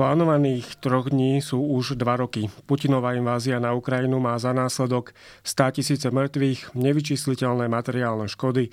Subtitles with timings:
[0.00, 2.48] plánovaných troch dní sú už dva roky.
[2.64, 5.12] Putinová invázia na Ukrajinu má za následok
[5.44, 8.72] 100 tisíce mŕtvych, nevyčísliteľné materiálne škody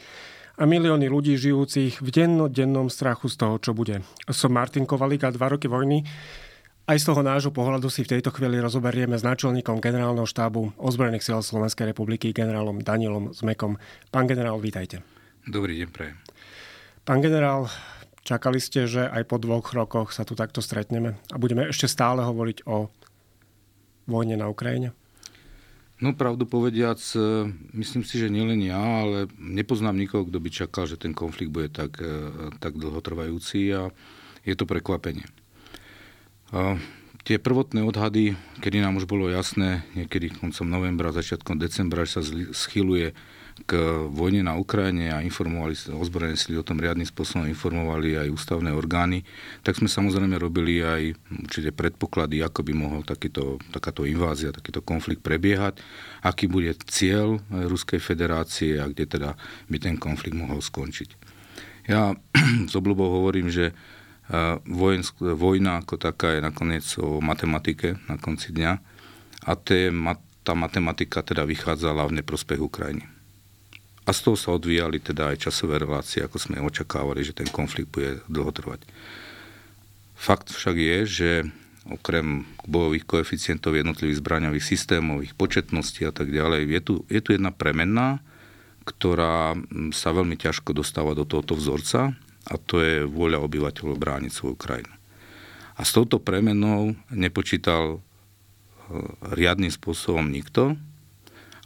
[0.55, 4.07] a milióny ľudí žijúcich v dennodennom strachu z toho, čo bude.
[4.31, 6.07] Som Martin Kovalík a dva roky vojny.
[6.87, 11.27] Aj z toho nášho pohľadu si v tejto chvíli rozoberieme s náčelníkom generálneho štábu ozbrojených
[11.27, 13.75] síl Slovenskej republiky, generálom Danielom Zmekom.
[14.15, 15.03] Pán generál, vítajte.
[15.43, 16.15] Dobrý deň, prajem.
[17.03, 17.67] Pán generál,
[18.27, 22.27] Čakali ste, že aj po dvoch rokoch sa tu takto stretneme a budeme ešte stále
[22.27, 22.91] hovoriť o
[24.03, 24.91] vojne na Ukrajine?
[26.03, 30.83] No pravdu povediac, e, myslím si, že nielen ja, ale nepoznám nikoho, kto by čakal,
[30.91, 33.95] že ten konflikt bude tak, e, tak dlhotrvajúci a
[34.43, 35.23] je to prekvapenie.
[36.51, 36.75] A
[37.23, 42.21] tie prvotné odhady, kedy nám už bolo jasné, niekedy koncom novembra, začiatkom decembra, že sa
[42.51, 43.15] schyluje
[43.65, 43.71] k
[44.13, 49.25] vojne na Ukrajine a informovali ozbrojené sily o tom riadnym spôsobom, informovali aj ústavné orgány,
[49.65, 51.17] tak sme samozrejme robili aj
[51.49, 55.81] určite predpoklady, ako by mohol takýto, takáto invázia, takýto konflikt prebiehať,
[56.21, 59.33] aký bude cieľ Ruskej federácie a kde teda
[59.71, 61.09] by ten konflikt mohol skončiť.
[61.89, 62.13] Ja
[62.71, 63.73] s obľubou hovorím, že
[64.67, 68.71] vojensk, vojna ako taká je nakoniec o matematike na konci dňa
[69.47, 69.51] a
[70.43, 73.16] tá matematika teda vychádzala v neprospech Ukrajiny.
[74.07, 77.91] A z toho sa odvíjali teda aj časové relácie, ako sme očakávali, že ten konflikt
[77.91, 78.87] bude dlho trvať.
[80.15, 81.29] Fakt však je, že
[81.91, 87.35] okrem bojových koeficientov jednotlivých zbraňových systémov, ich početnosti a tak ďalej, je tu, je tu
[87.35, 88.23] jedna premenná,
[88.87, 89.59] ktorá
[89.91, 92.15] sa veľmi ťažko dostáva do tohoto vzorca
[92.47, 94.91] a to je vôľa obyvateľov brániť svoju krajinu.
[95.75, 97.99] A s touto premenou nepočítal e,
[99.35, 100.79] riadným spôsobom nikto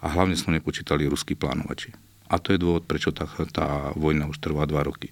[0.01, 2.00] a hlavne sme nepočítali ruskí plánovači.
[2.31, 5.11] A to je dôvod, prečo tá, tá vojna už trvá dva roky.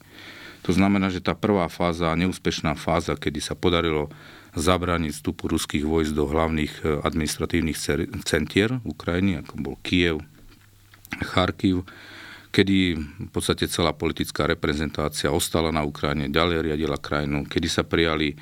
[0.63, 4.07] To znamená, že tá prvá fáza, neúspešná fáza, kedy sa podarilo
[4.55, 7.77] zabrániť vstupu ruských vojsk do hlavných e, administratívnych
[8.25, 10.25] centier Ukrajiny, ako bol Kiev,
[11.21, 11.85] Charkiv,
[12.49, 18.33] kedy v podstate celá politická reprezentácia ostala na Ukrajine, ďalej riadila krajinu, kedy sa prijali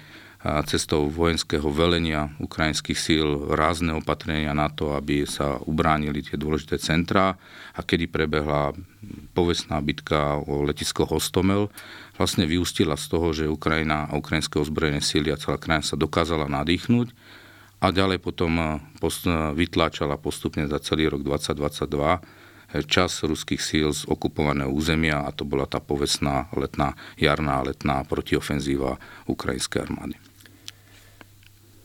[0.70, 3.26] cestou vojenského velenia ukrajinských síl
[3.58, 7.36] rázne opatrenia na to, aby sa ubránili tie dôležité centrá
[7.74, 8.78] a kedy prebehla
[9.34, 11.74] povestná bitka o letisko Hostomel,
[12.22, 16.46] vlastne vyústila z toho, že Ukrajina a ukrajinské ozbrojené síly a celá krajina sa dokázala
[16.46, 17.12] nadýchnuť
[17.82, 18.82] a ďalej potom
[19.54, 25.64] vytláčala postupne za celý rok 2022 čas ruských síl z okupovaného územia a to bola
[25.64, 30.27] tá povestná letná, jarná letná protiofenzíva ukrajinskej armády.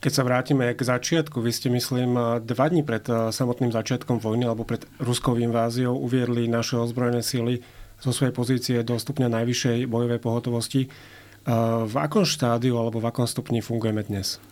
[0.03, 4.43] Keď sa vrátime k začiatku, vy ste, myslím, dva dní pred eh, samotným začiatkom vojny
[4.43, 7.63] alebo pred ruskou inváziou uviedli naše ozbrojené síly
[8.03, 10.91] zo svojej pozície do stupňa najvyššej bojovej pohotovosti.
[10.91, 11.51] Eh,
[11.87, 14.43] v akom štádiu alebo v akom stupni fungujeme dnes?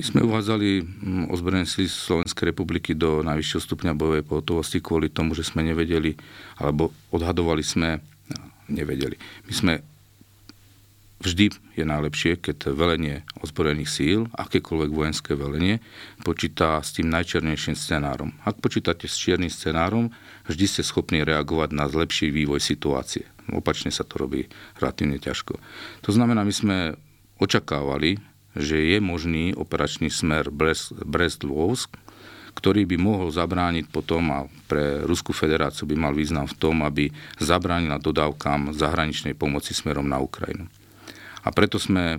[0.00, 5.36] My sme uvádzali hm, ozbrojené síly Slovenskej republiky do najvyššieho stupňa bojovej pohotovosti kvôli tomu,
[5.36, 6.16] že sme nevedeli,
[6.56, 8.00] alebo odhadovali sme,
[8.32, 8.40] no,
[8.72, 9.20] nevedeli.
[9.44, 9.72] My sme
[11.26, 15.82] vždy je najlepšie, keď velenie ozbrojených síl, akékoľvek vojenské velenie,
[16.22, 18.30] počíta s tým najčernejším scenárom.
[18.46, 20.14] Ak počítate s čiernym scenárom,
[20.46, 23.26] vždy ste schopní reagovať na lepší vývoj situácie.
[23.50, 24.46] Opačne sa to robí
[24.78, 25.58] relatívne ťažko.
[26.06, 26.76] To znamená, my sme
[27.42, 28.22] očakávali,
[28.56, 31.98] že je možný operačný smer Brest-Lvovsk,
[32.56, 37.12] ktorý by mohol zabrániť potom a pre Ruskú federáciu by mal význam v tom, aby
[37.36, 40.64] zabránila dodávkam zahraničnej pomoci smerom na Ukrajinu.
[41.46, 42.18] A preto sme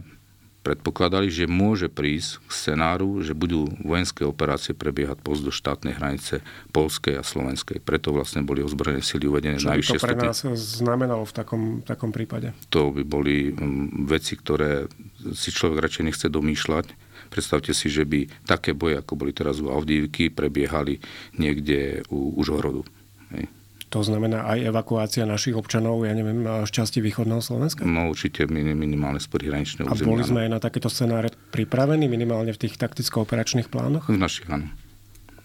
[0.68, 6.44] predpokladali, že môže prísť k scenáru, že budú vojenské operácie prebiehať pozdo štátnej hranice
[6.76, 7.80] Polskej a Slovenskej.
[7.80, 10.40] Preto vlastne boli ozbrojené sily uvedené Čo najvyššie Čo to pre nás
[10.76, 12.52] znamenalo v takom, takom prípade?
[12.76, 14.92] To by boli mm, veci, ktoré
[15.32, 16.86] si človek radšej nechce domýšľať.
[17.32, 21.00] Predstavte si, že by také boje, ako boli teraz u Avdívky, prebiehali
[21.40, 22.84] niekde u Užhorodu.
[23.32, 23.48] Hej.
[23.88, 27.88] To znamená aj evakuácia našich občanov, ja neviem, z časti východného Slovenska?
[27.88, 30.04] No určite minimálne z hraničného územia.
[30.04, 34.12] A boli sme aj na takéto scenáre pripravení, minimálne v tých takticko-operačných plánoch?
[34.12, 34.68] V našich, áno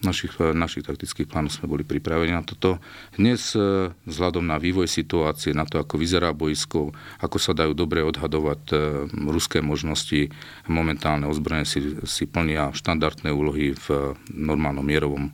[0.02, 2.82] našich, eh, našich taktických plánov sme boli pripravení na toto.
[3.14, 6.90] Dnes eh, vzhľadom na vývoj situácie, na to, ako vyzerá boisko,
[7.22, 8.78] ako sa dajú dobre odhadovať eh,
[9.30, 10.28] ruské možnosti,
[10.66, 15.30] momentálne ozbrojené si, si plnia štandardné úlohy v normálnom mierovom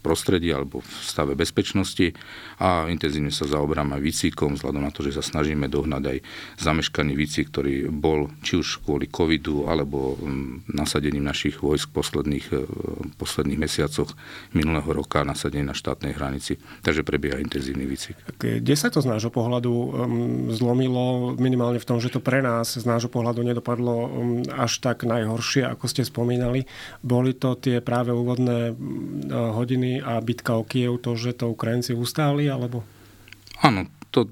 [0.00, 2.16] prostredí alebo v stave bezpečnosti
[2.56, 6.18] a intenzívne sa zaoberáme výcvikom, vzhľadom na to, že sa snažíme dohnať aj
[6.60, 12.46] zameškaný výcvik, ktorý bol či už kvôli covidu alebo mm, nasadením našich vojsk posledných,
[13.20, 14.14] posledných mesiacov mesiacoch
[14.52, 16.56] minulého roka nasadenie na štátnej hranici.
[16.84, 18.16] Takže prebieha intenzívny výcvik.
[18.38, 19.90] Kde sa to z nášho pohľadu um,
[20.54, 24.08] zlomilo minimálne v tom, že to pre nás z nášho pohľadu nedopadlo um,
[24.54, 26.64] až tak najhoršie, ako ste spomínali?
[27.02, 28.74] Boli to tie práve úvodné
[29.30, 32.86] hodiny a bitka o Kiev, to, že to Ukrajinci ustáli, alebo?
[33.58, 34.26] Áno, to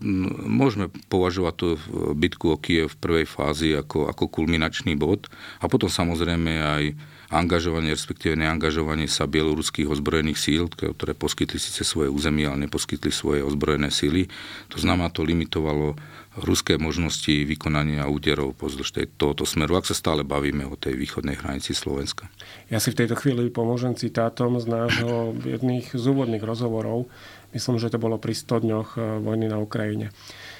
[0.46, 1.69] môžeme považovať tú
[2.14, 5.26] bitku o Kiev v prvej fázi ako, ako kulminačný bod
[5.58, 6.84] a potom samozrejme aj
[7.28, 13.44] angažovanie, respektíve neangažovanie sa bieloruských ozbrojených síl, ktoré poskytli síce svoje územie, ale neposkytli svoje
[13.44, 14.32] ozbrojené síly.
[14.72, 15.94] To znamená, to limitovalo
[16.43, 21.75] ruské možnosti vykonania úderov pozdĺž tohoto smeru, ak sa stále bavíme o tej východnej hranici
[21.75, 22.31] Slovenska.
[22.73, 27.11] Ja si v tejto chvíli pomôžem citátom z nášho jedných z úvodných rozhovorov,
[27.49, 30.12] Myslím, že to bolo pri 100 dňoch e, vojny na Ukrajine.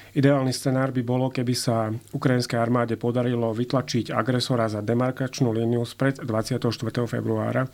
[0.09, 6.25] Ideálny scenár by bolo, keby sa ukrajinskej armáde podarilo vytlačiť agresora za demarkačnú líniu spred
[6.25, 6.65] 24.
[7.05, 7.69] februára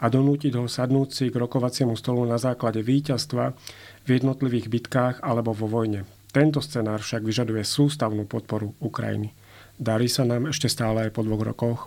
[0.00, 3.52] a donútiť ho sadnúť si k rokovaciemu stolu na základe víťazstva
[4.00, 6.08] v jednotlivých bitkách alebo vo vojne.
[6.34, 9.30] Tento scenár však vyžaduje sústavnú podporu Ukrajiny.
[9.78, 11.80] Darí sa nám ešte stále aj po dvoch rokoch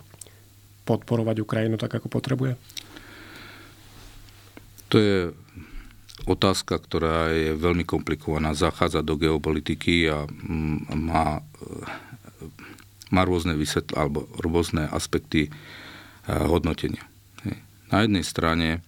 [0.87, 2.55] podporovať Ukrajinu tak, ako potrebuje?
[4.87, 5.35] To je
[6.23, 11.43] otázka, ktorá je veľmi komplikovaná, zachádza do geopolitiky a mm, má,
[13.11, 15.51] má rôzne vysvetl- alebo rôzne aspekty
[16.27, 17.03] hodnotenia.
[17.91, 18.79] Na jednej strane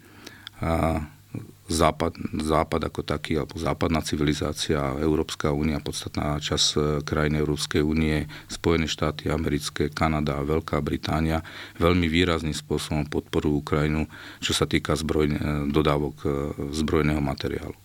[1.69, 8.25] západ, západ ako taký, alebo západná civilizácia, Európska únia, podstatná časť e, krajín Európskej únie,
[8.49, 11.45] Spojené štáty americké, Kanada a Veľká Británia
[11.77, 14.09] veľmi výrazným spôsobom podporujú Ukrajinu,
[14.41, 16.29] čo sa týka zbrojne, e, dodávok e,
[16.73, 17.77] zbrojného materiálu.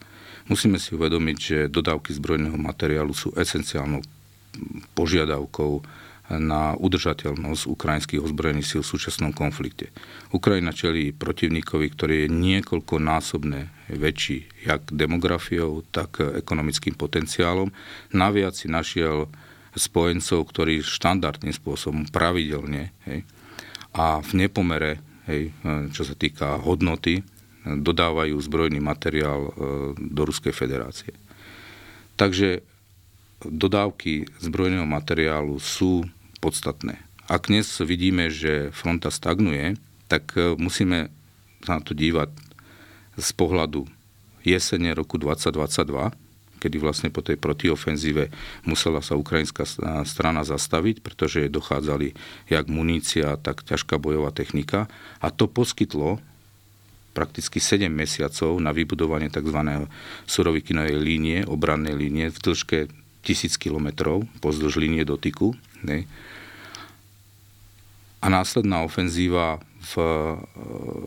[0.48, 4.00] Musíme si uvedomiť, že dodávky zbrojného materiálu sú esenciálnou
[4.96, 5.84] požiadavkou
[6.32, 9.92] na udržateľnosť ukrajinských ozbrojených síl v súčasnom konflikte.
[10.32, 17.68] Ukrajina čelí protivníkovi, ktorý je niekoľkonásobne väčší jak demografiou, tak ekonomickým potenciálom.
[18.16, 19.28] Naviac si našiel
[19.76, 23.26] spojencov, ktorí štandardným spôsobom, pravidelne hej,
[23.92, 25.52] a v nepomere, hej,
[25.92, 27.20] čo sa týka hodnoty,
[27.64, 29.50] dodávajú zbrojný materiál e,
[29.96, 31.16] do Ruskej federácie.
[32.14, 32.60] Takže
[33.40, 36.04] dodávky zbrojného materiálu sú
[36.44, 37.00] podstatné.
[37.24, 39.80] Ak dnes vidíme, že fronta stagnuje,
[40.12, 41.08] tak e, musíme
[41.64, 42.28] sa na to dívať
[43.16, 43.88] z pohľadu
[44.44, 46.12] jesene roku 2022,
[46.60, 48.28] kedy vlastne po tej protiofenzíve
[48.68, 49.64] musela sa ukrajinská
[50.04, 52.12] strana zastaviť, pretože dochádzali
[52.52, 54.88] jak munícia, tak ťažká bojová technika
[55.24, 56.20] a to poskytlo
[57.16, 59.88] prakticky 7 mesiacov na vybudovanie tzv.
[60.28, 62.78] surovikinovej línie, obrannej línie v dĺžke
[63.24, 65.56] tisíc kilometrov pozdĺž línie dotyku.
[65.80, 66.04] Ne?
[68.24, 69.94] A následná ofenzíva v,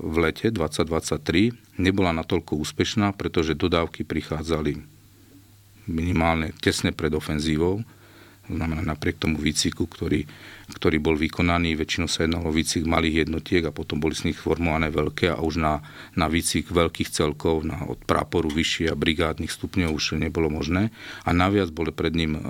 [0.06, 4.78] v lete 2023 nebola natoľko úspešná, pretože dodávky prichádzali
[5.90, 7.82] minimálne tesne pred ofenzívou
[8.48, 10.24] znamená napriek tomu výciku, ktorý,
[10.72, 14.88] ktorý bol vykonaný, väčšinou sa jednalo výcik malých jednotiek a potom boli z nich formované
[14.88, 15.84] veľké a už na,
[16.16, 20.96] na výcik veľkých celkov, na, od práporu vyššie a brigádnych stupňov už nebolo možné.
[21.28, 22.42] A naviac bola pred ním e,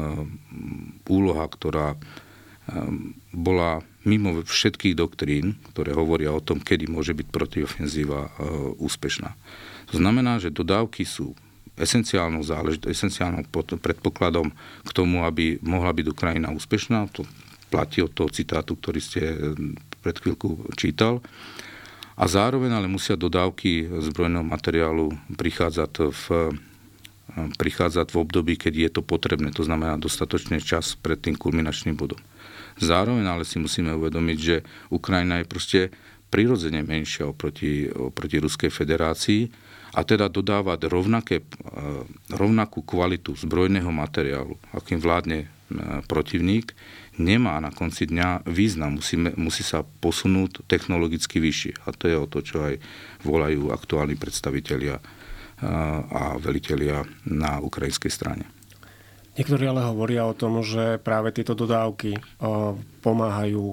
[1.10, 2.27] úloha, ktorá e,
[3.32, 8.30] bola mimo všetkých doktrín, ktoré hovoria o tom, kedy môže byť protiofenzíva e,
[8.80, 9.36] úspešná.
[9.92, 11.32] To znamená, že dodávky sú
[11.78, 13.46] esenciálnou, zálež- esenciálnou
[13.80, 14.50] predpokladom
[14.84, 17.08] k tomu, aby mohla byť Ukrajina úspešná.
[17.16, 17.24] To
[17.70, 19.36] platí od toho citátu, ktorý ste eh,
[20.02, 21.22] pred chvíľku čítal.
[22.18, 28.90] A zároveň ale musia dodávky zbrojného materiálu prichádzať v, eh, prichádzať v období, keď je
[28.98, 32.18] to potrebné, to znamená dostatočný čas pred tým kulminačným bodom.
[32.78, 34.56] Zároveň ale si musíme uvedomiť, že
[34.94, 35.82] Ukrajina je proste
[36.28, 39.48] prirodzene menšia oproti, oproti Ruskej federácii
[39.96, 41.46] a teda dodávať rovnaké, e,
[42.36, 45.48] rovnakú kvalitu zbrojného materiálu, akým vládne e,
[46.06, 46.76] protivník,
[47.18, 49.00] nemá na konci dňa význam.
[49.00, 51.88] Musíme, musí sa posunúť technologicky vyššie.
[51.88, 52.76] A to je o to, čo aj
[53.24, 55.04] volajú aktuálni predstavitelia e,
[56.12, 58.57] a velitelia na ukrajinskej strane.
[59.38, 62.18] Niektorí ale hovoria o tom, že práve tieto dodávky
[63.06, 63.66] pomáhajú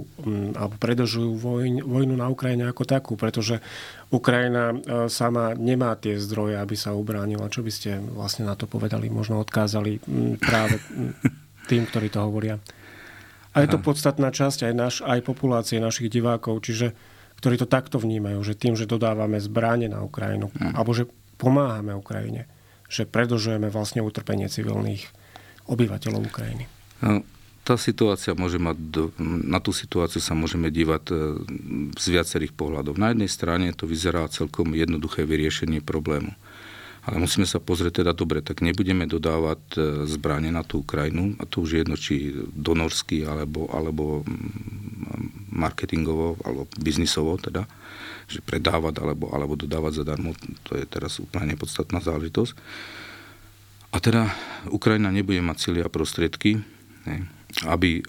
[0.52, 3.64] alebo predržujú vojn, vojnu na Ukrajine ako takú, pretože
[4.12, 4.76] Ukrajina
[5.09, 7.49] sama nemá tie zdroje, aby sa ubránila.
[7.49, 10.04] Čo by ste vlastne na to povedali, možno odkázali
[10.37, 10.85] práve
[11.73, 12.61] tým, ktorí to hovoria.
[13.56, 16.92] A je to podstatná časť aj, naš, aj populácie našich divákov, čiže
[17.40, 20.76] ktorí to takto vnímajú, že tým, že dodávame zbranie na Ukrajinu, hm.
[20.76, 21.09] alebo že
[21.40, 22.44] pomáhame Ukrajine,
[22.92, 25.24] že predlžujeme vlastne utrpenie civilných
[25.68, 26.64] obyvateľov Ukrajiny?
[27.00, 27.21] No,
[27.64, 28.76] tá situácia môže mať,
[29.21, 31.14] na tú situáciu sa môžeme dívať e,
[31.97, 33.00] z viacerých pohľadov.
[33.00, 36.37] Na jednej strane to vyzerá celkom jednoduché vyriešenie problému.
[37.04, 39.78] Ale musíme sa pozrieť teda dobre, tak nebudeme dodávať e,
[40.09, 46.37] zbranie na tú Ukrajinu, a to už je jedno, či donorsky, alebo, alebo mm, marketingovo,
[46.44, 47.64] alebo biznisovo teda,
[48.28, 50.37] že predávať, alebo, alebo dodávať zadarmo,
[50.68, 52.52] to je teraz úplne nepodstatná záležitosť.
[53.95, 54.27] A teda
[54.75, 56.59] Ukrajina nebude mať cíly a prostriedky,
[57.07, 57.31] ne,
[57.63, 58.03] aby,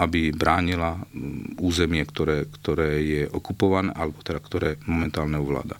[0.00, 5.76] aby bránila mm, územie, ktoré, ktoré je okupované, alebo teda ktoré momentálne ovláda.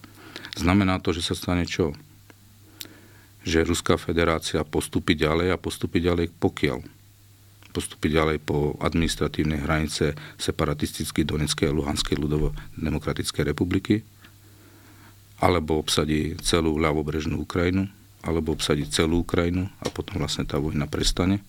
[0.61, 1.97] Znamená to, že sa stane čo?
[3.49, 6.85] Že Ruská federácia postupí ďalej a postupí ďalej pokiaľ?
[7.73, 14.05] Postupí ďalej po administratívnej hranice separatistickej Donetskej a Luhanskej ľudovo-demokratickej republiky?
[15.41, 17.89] Alebo obsadí celú ľavobrežnú Ukrajinu?
[18.27, 21.41] Alebo obsadí celú Ukrajinu a potom vlastne tá vojna prestane?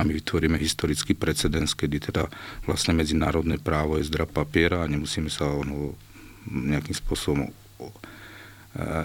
[0.00, 2.24] a my vytvoríme historický precedens, kedy teda
[2.64, 5.92] vlastne medzinárodné právo je zdra papiera a nemusíme sa ono
[6.48, 7.54] nejakým spôsobom e,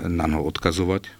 [0.07, 1.11] na noho odkazovať.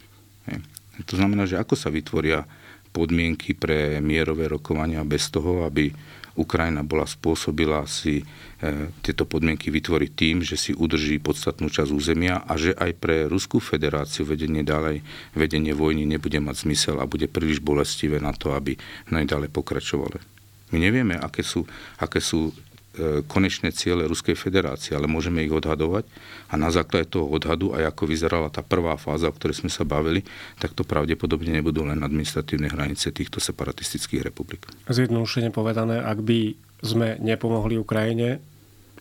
[1.03, 2.47] To znamená, že ako sa vytvoria
[2.95, 5.91] podmienky pre mierové rokovania bez toho, aby
[6.35, 8.23] Ukrajina bola spôsobila si e,
[8.99, 13.63] tieto podmienky vytvoriť tým, že si udrží podstatnú časť územia a že aj pre Ruskú
[13.63, 14.99] federáciu vedenie ďalej,
[15.31, 18.75] vedenie vojny nebude mať zmysel a bude príliš bolestivé na to, aby
[19.07, 20.19] ďalej pokračovali.
[20.75, 21.63] My nevieme, aké sú,
[21.95, 22.51] aké sú
[23.27, 26.07] konečné ciele Ruskej federácie, ale môžeme ich odhadovať
[26.47, 29.83] a na základe toho odhadu, aj ako vyzerala tá prvá fáza, o ktorej sme sa
[29.83, 30.23] bavili,
[30.57, 34.63] tak to pravdepodobne nebudú len administratívne hranice týchto separatistických republik.
[34.87, 38.39] Zjednodušene povedané, ak by sme nepomohli Ukrajine,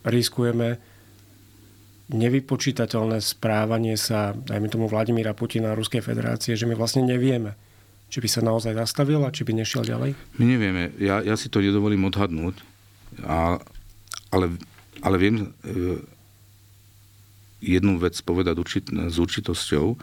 [0.03, 0.77] riskujeme
[2.05, 7.57] nevypočítateľné správanie sa, dajme tomu Vladimíra Putina a Ruskej federácie, že my vlastne nevieme,
[8.13, 10.13] či by sa naozaj zastavil a či by nešiel ďalej?
[10.37, 10.93] My nevieme.
[11.01, 12.61] Ja, ja si to nedovolím odhadnúť.
[13.25, 13.57] A
[14.35, 14.51] ale,
[14.99, 15.47] ale viem e,
[17.63, 19.95] jednu vec povedať určit, s určitosťou,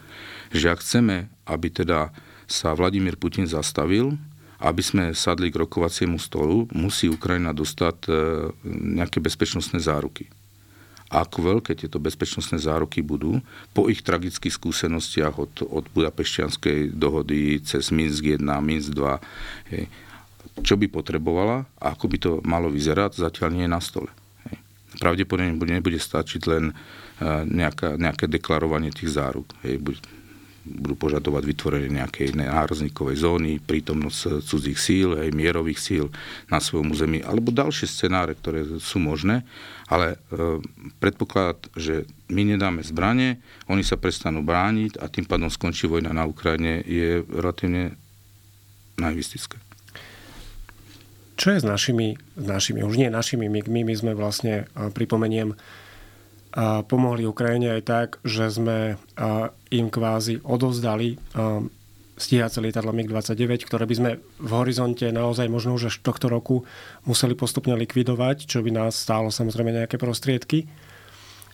[0.57, 2.09] že ak chceme, aby teda
[2.49, 4.17] sa Vladimír Putin zastavil,
[4.63, 8.11] aby sme sadli k rokovaciemu stolu, musí Ukrajina dostať e,
[8.97, 10.31] nejaké bezpečnostné záruky.
[11.13, 13.43] A ako veľké tieto bezpečnostné záruky budú,
[13.77, 19.85] po ich tragických skúsenostiach od, od Budapešťanskej dohody cez Minsk 1, Minsk 2, hej,
[20.63, 24.11] čo by potrebovala a ako by to malo vyzerať, zatiaľ nie je na stole
[25.01, 26.75] pravdepodobne nebude stačiť len e,
[27.47, 29.49] nejaká, nejaké deklarovanie tých záruk.
[29.63, 29.81] Hej,
[30.63, 36.05] budú požadovať vytvorenie nejakej nárazníkovej zóny, prítomnosť cudzích síl, aj mierových síl
[36.47, 39.43] na svojom území, alebo ďalšie scenáre, ktoré sú možné,
[39.91, 40.63] ale e,
[41.03, 46.25] predpoklad, že my nedáme zbranie, oni sa prestanú brániť a tým pádom skončí vojna na
[46.31, 47.99] Ukrajine, je relatívne
[48.99, 49.62] naivistické.
[51.37, 55.57] Čo je s našimi, s našimi už nie našimi migmi, my sme vlastne, pripomeniem,
[56.87, 59.01] pomohli Ukrajine aj tak, že sme
[59.73, 61.17] im kvázi odovzdali
[62.13, 66.69] stíhace lietadlo MiG-29, ktoré by sme v horizonte naozaj možno už až tohto roku
[67.09, 70.69] museli postupne likvidovať, čo by nás stálo samozrejme nejaké prostriedky.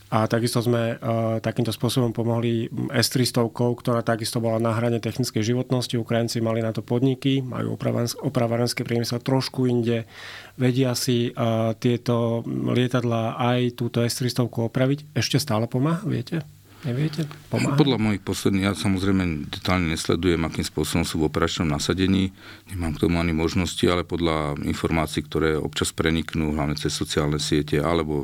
[0.08, 6.00] A takisto sme uh, takýmto spôsobom pomohli S-300, ktorá takisto bola na hrane technickej životnosti.
[6.00, 7.76] Ukrajinci mali na to podniky, majú
[8.24, 10.08] opravárenské priemysel trošku inde,
[10.56, 15.12] vedia si uh, tieto lietadla aj túto S-300 opraviť.
[15.12, 16.40] Ešte stále pomáha, viete?
[16.86, 17.26] Neviete?
[17.50, 17.74] Pomáha?
[17.74, 22.30] Podľa mojich posledných, ja samozrejme detálne nesledujem, akým spôsobom sú v operačnom nasadení,
[22.70, 27.82] nemám k tomu ani možnosti, ale podľa informácií, ktoré občas preniknú, hlavne cez sociálne siete,
[27.82, 28.22] alebo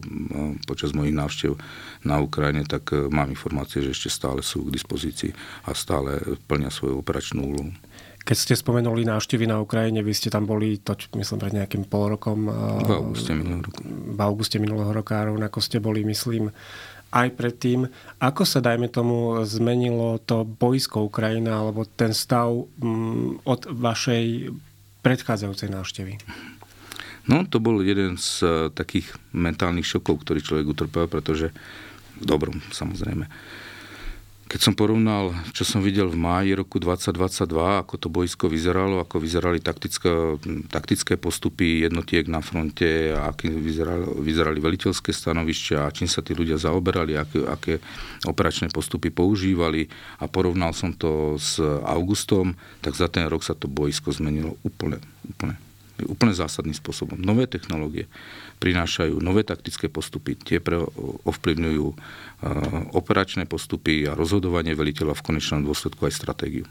[0.71, 1.59] počas mojich návštev
[2.07, 5.35] na Ukrajine, tak e, mám informácie, že ešte stále sú k dispozícii
[5.67, 7.75] a stále plnia svoju operačnú úlohu.
[8.25, 12.17] Keď ste spomenuli návštevy na Ukrajine, vy ste tam boli, to myslím, pred nejakým pol
[12.17, 12.49] rokom.
[12.81, 13.85] V auguste minulého roku.
[13.85, 16.49] V auguste minulého roka, rovnako ste boli, myslím,
[17.15, 17.87] aj predtým.
[18.19, 24.51] Ako sa, dajme tomu, zmenilo to bojsko Ukrajina alebo ten stav mm, od vašej
[25.07, 26.13] predchádzajúcej návštevy?
[27.31, 31.55] No, to bol jeden z uh, takých mentálnych šokov, ktorý človek utrpel, pretože
[32.21, 33.31] v dobrom, samozrejme.
[34.55, 37.51] Keď som porovnal, čo som videl v máji roku 2022,
[37.83, 40.39] ako to boisko vyzeralo, ako vyzerali taktické,
[40.71, 46.55] taktické postupy jednotiek na fronte, a ako vyzerali, vyzerali veliteľské stanovišťa, čím sa tí ľudia
[46.55, 47.75] zaoberali, aké, aké
[48.31, 49.91] operačné postupy používali
[50.23, 55.03] a porovnal som to s augustom, tak za ten rok sa to boisko zmenilo úplne,
[55.35, 55.59] úplne
[56.03, 57.15] úplne zásadným spôsobom.
[57.23, 58.11] Nové technológie
[58.65, 60.81] prinášajú nové taktické postupy, tie pre,
[61.29, 61.97] ovplyvňujú uh,
[62.97, 66.65] operačné postupy a rozhodovanie veliteľa v konečnom dôsledku aj stratégiu.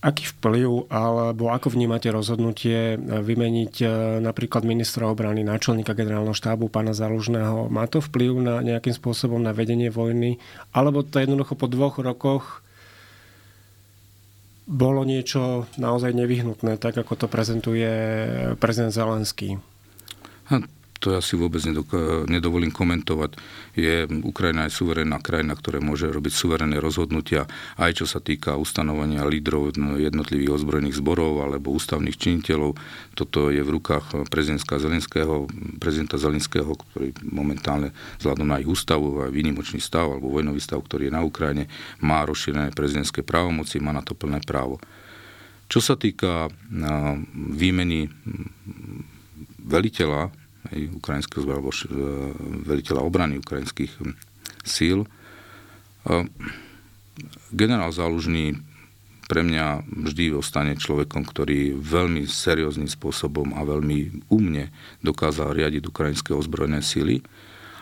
[0.00, 3.86] Aký vplyv alebo ako vnímate rozhodnutie vymeniť e,
[4.24, 7.68] napríklad ministra obrany, náčelníka generálneho štábu pána Zalužného?
[7.68, 10.40] Má to vplyv na nejakým spôsobom na vedenie vojny?
[10.72, 12.64] Alebo to jednoducho po dvoch rokoch
[14.64, 17.92] bolo niečo naozaj nevyhnutné, tak ako to prezentuje
[18.56, 19.60] prezident Zelenský?
[21.00, 21.64] To ja si vôbec
[22.28, 23.40] nedovolím komentovať.
[23.72, 27.48] Je, Ukrajina je suverénna krajina, ktorá môže robiť suverénne rozhodnutia,
[27.80, 32.76] aj čo sa týka ustanovania lídrov jednotlivých ozbrojených zborov alebo ústavných činiteľov.
[33.16, 35.48] Toto je v rukách prezidenta Zelenského,
[35.80, 41.08] prezidenta Zelenského, ktorý momentálne vzhľadom na ich ústavu a výnimočný stav alebo vojnový stav, ktorý
[41.08, 41.72] je na Ukrajine,
[42.04, 44.76] má rozšírené prezidentské právomoci, má na to plné právo.
[45.64, 46.52] Čo sa týka
[47.32, 48.12] výmeny
[49.64, 50.36] veliteľa
[50.70, 51.86] aj ukrajinského alebo e,
[52.66, 54.14] veliteľa obrany ukrajinských hm,
[54.64, 55.06] síl.
[57.52, 58.56] Generál Zálužný
[59.30, 64.74] pre mňa vždy ostane človekom, ktorý veľmi serióznym spôsobom a veľmi umne
[65.06, 67.22] dokázal riadiť ukrajinské ozbrojené síly.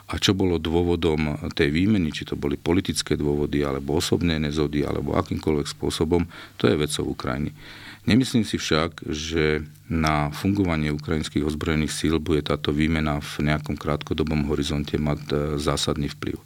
[0.08, 5.16] A čo bolo dôvodom tej výmeny, či to boli politické dôvody, alebo osobné nezody, alebo
[5.16, 6.24] akýmkoľvek spôsobom,
[6.56, 7.52] to je vecou Ukrajiny.
[8.08, 14.48] Nemyslím si však, že na fungovanie ukrajinských ozbrojených síl bude táto výmena v nejakom krátkodobom
[14.48, 16.40] horizonte mať e, zásadný vplyv.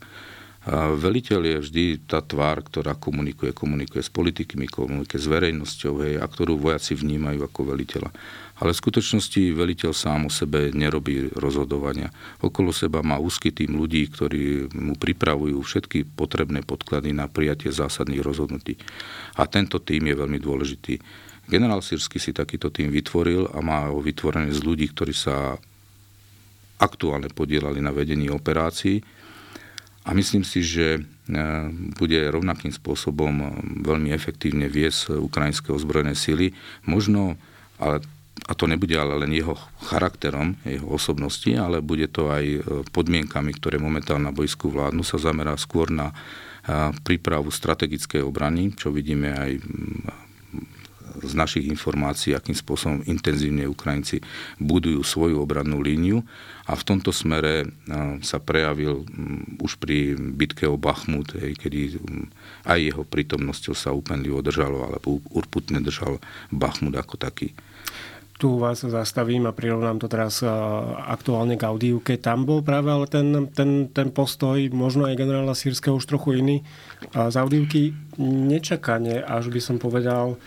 [0.73, 3.50] Veliteľ je vždy tá tvár, ktorá komunikuje.
[3.50, 8.14] Komunikuje s politikmi, komunikuje s verejnosťou hej, a ktorú vojaci vnímajú ako veliteľa.
[8.62, 12.14] Ale v skutočnosti veliteľ sám o sebe nerobí rozhodovania.
[12.38, 18.23] Okolo seba má úzky tým ľudí, ktorí mu pripravujú všetky potrebné podklady na prijatie zásadných
[18.23, 18.78] rozhodnutí.
[19.35, 20.95] A tento tým je veľmi dôležitý.
[21.53, 25.61] Generál Sirsky si takýto tým vytvoril a má ho vytvorený z ľudí, ktorí sa
[26.81, 29.05] aktuálne podielali na vedení operácií.
[30.09, 31.01] A myslím si, že e,
[31.95, 33.47] bude rovnakým spôsobom e,
[33.85, 36.57] veľmi efektívne viesť ukrajinské ozbrojené sily.
[36.89, 37.37] Možno,
[37.77, 38.01] ale,
[38.49, 39.55] a to nebude ale len jeho
[39.85, 42.59] charakterom, jeho osobnosti, ale bude to aj e,
[42.91, 46.17] podmienkami, ktoré momentálne na bojsku vládnu, sa zamerá skôr na
[47.03, 49.51] prípravu strategickej obrany, čo vidíme aj
[51.23, 54.21] z našich informácií, akým spôsobom intenzívne Ukrajinci
[54.59, 56.27] budujú svoju obrannú líniu
[56.67, 57.71] a v tomto smere
[58.27, 59.07] sa prejavil
[59.63, 62.03] už pri bitke o Bachmut, kedy
[62.67, 66.19] aj jeho prítomnosťou sa úpenlivo držalo, alebo urputne držal
[66.51, 67.55] Bachmut ako taký
[68.43, 70.43] tu vás zastavím a prirovnám to teraz
[71.07, 72.19] aktuálne k Audívke.
[72.19, 76.67] Tam bol práve ale ten, ten, ten postoj, možno aj generála Sírskeho už trochu iný.
[77.15, 80.43] Z Audívky nečakane, až by som povedal,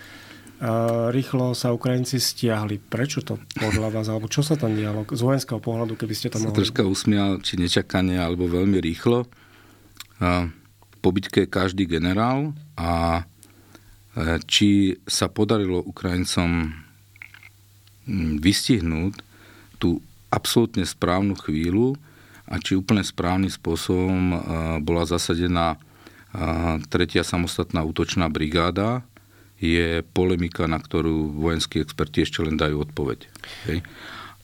[1.12, 2.80] rýchlo sa Ukrajinci stiahli.
[2.80, 6.40] Prečo to podľa vás, alebo čo sa tam dialo z vojenského pohľadu, keby ste to
[6.40, 6.56] mohli?
[6.56, 9.28] Sa troška usmial, či nečakanie, alebo veľmi rýchlo.
[11.04, 16.72] Po bitke každý generál a e, či sa podarilo Ukrajincom
[18.40, 19.14] vystihnúť
[19.78, 20.00] tú
[20.32, 22.00] absolútne správnu chvíľu
[22.48, 24.38] a či úplne správnym spôsobom e,
[24.80, 25.78] bola zasadená
[26.92, 29.08] tretia samostatná útočná brigáda,
[29.60, 33.20] je polemika, na ktorú vojenskí experti ešte len dajú odpoveď.
[33.72, 33.80] Hej.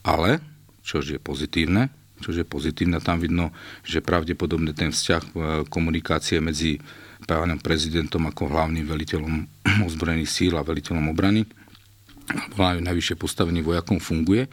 [0.01, 0.39] Ale,
[0.81, 3.49] čo je pozitívne, čo je pozitívne, tam vidno,
[3.81, 5.31] že pravdepodobne ten vzťah e,
[5.67, 6.77] komunikácie medzi
[7.25, 9.33] pánom prezidentom ako hlavným veliteľom
[9.89, 11.43] ozbrojených síl a veliteľom obrany,
[12.29, 14.47] alebo najvyššie postavení vojakom funguje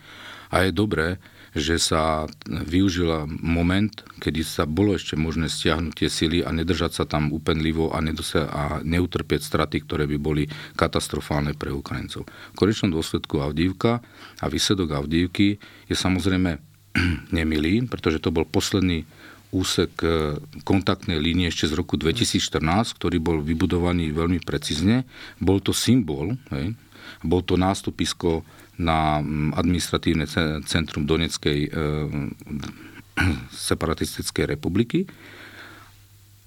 [0.51, 1.21] a je dobré,
[1.57, 7.05] že sa využila moment, kedy sa bolo ešte možné stiahnuť tie sily a nedržať sa
[7.09, 10.45] tam úpenlivo a, nedosa- a neutrpieť straty, ktoré by boli
[10.77, 12.29] katastrofálne pre Ukrajincov.
[12.29, 14.05] V konečnom dôsledku Avdívka
[14.41, 15.57] a výsledok Avdívky
[15.89, 16.61] je samozrejme
[17.37, 19.09] nemilý, pretože to bol posledný
[19.49, 22.61] úsek e, kontaktnej línie ešte z roku 2014,
[23.01, 25.09] ktorý bol vybudovaný veľmi precízne.
[25.41, 26.77] Bol to symbol, hej,
[27.25, 28.45] bol to nástupisko
[28.79, 30.25] na mm, administratívne
[30.65, 31.71] centrum Doneckej e,
[33.69, 35.11] separatistickej republiky,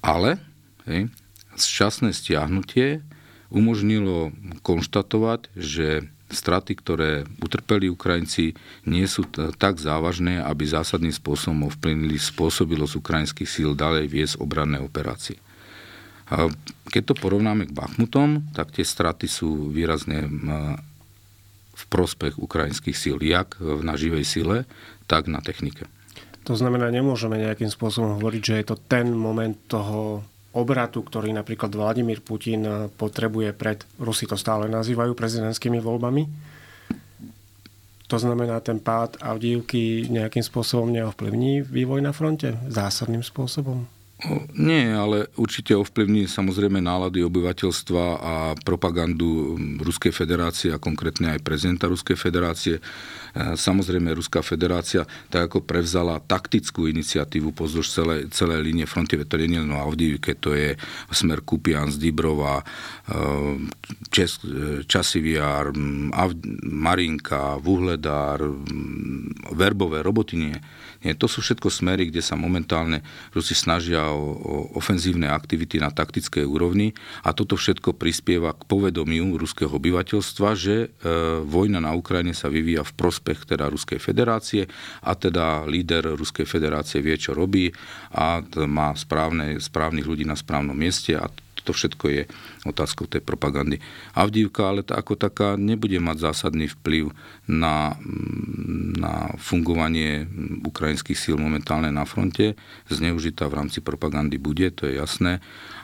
[0.00, 0.40] ale
[0.88, 1.12] hej,
[1.54, 3.04] zčasné stiahnutie
[3.52, 4.32] umožnilo
[4.64, 8.56] konštatovať, že straty, ktoré utrpeli Ukrajinci,
[8.88, 14.80] nie sú t- tak závažné, aby zásadným spôsobom ovplyvnili spôsobilosť ukrajinských síl ďalej viesť obranné
[14.80, 15.36] operácie.
[16.32, 16.48] A
[16.88, 20.24] keď to porovnáme k Bachmutom, tak tie straty sú výrazne
[21.82, 24.56] v prospech ukrajinských síl, jak na živej sile,
[25.10, 25.90] tak na technike.
[26.46, 31.70] To znamená, nemôžeme nejakým spôsobom hovoriť, že je to ten moment toho obratu, ktorý napríklad
[31.70, 36.22] Vladimír Putin potrebuje pred, Rusi to stále nazývajú prezidentskými voľbami.
[38.10, 42.52] To znamená, ten pád Avdívky nejakým spôsobom neovplyvní vývoj na fronte?
[42.68, 43.88] Zásadným spôsobom?
[44.54, 51.90] Nie, ale určite ovplyvní samozrejme nálady obyvateľstva a propagandu Ruskej federácie a konkrétne aj prezidenta
[51.90, 52.78] Ruskej federácie.
[53.32, 59.40] E, samozrejme Ruská federácia tak ako prevzala taktickú iniciatívu pozdĺž celej, celej línie fronty, to
[59.40, 60.76] je len Avdivike, to je
[61.08, 62.64] smer Kupian, Dibrova, e,
[64.12, 64.44] Čes,
[64.84, 65.72] Časiviar,
[66.62, 68.44] Marinka, Vuhledár,
[69.52, 70.60] Verbové, Robotinie
[71.02, 73.02] nie, to sú všetko smery, kde sa momentálne
[73.34, 76.94] Rusi snažia o, o ofenzívne aktivity na taktickej úrovni
[77.26, 80.88] a toto všetko prispieva k povedomiu ruského obyvateľstva, že e,
[81.42, 84.66] vojna na Ukrajine sa vyvíja v prospech teda Ruskej federácie
[85.06, 87.70] a teda líder Ruskej federácie vie, čo robí
[88.12, 91.30] a má správne, správnych ľudí na správnom mieste a
[91.62, 92.22] to všetko je
[92.66, 93.78] otázkou tej propagandy.
[94.18, 97.14] Avdívka ale tá, ako taká nebude mať zásadný vplyv
[97.46, 97.94] na,
[98.98, 100.26] na fungovanie
[100.66, 102.58] ukrajinských síl momentálne na fronte.
[102.90, 105.38] Zneužitá v rámci propagandy bude, to je jasné.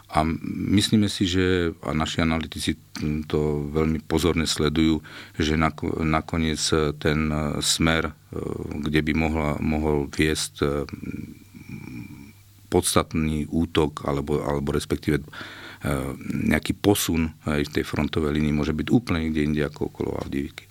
[0.08, 0.24] A
[0.72, 2.80] myslíme si, že a naši analytici
[3.28, 5.04] to veľmi pozorne sledujú,
[5.36, 5.60] že
[6.00, 6.60] nakoniec
[6.96, 7.28] ten
[7.60, 8.16] smer,
[8.88, 10.64] kde by mohla, mohol viesť
[12.72, 15.20] podstatný útok alebo, alebo respektíve
[16.24, 20.66] nejaký posun aj v tej frontovej línii môže byť úplne niekde inde ako okolo Avdiviky.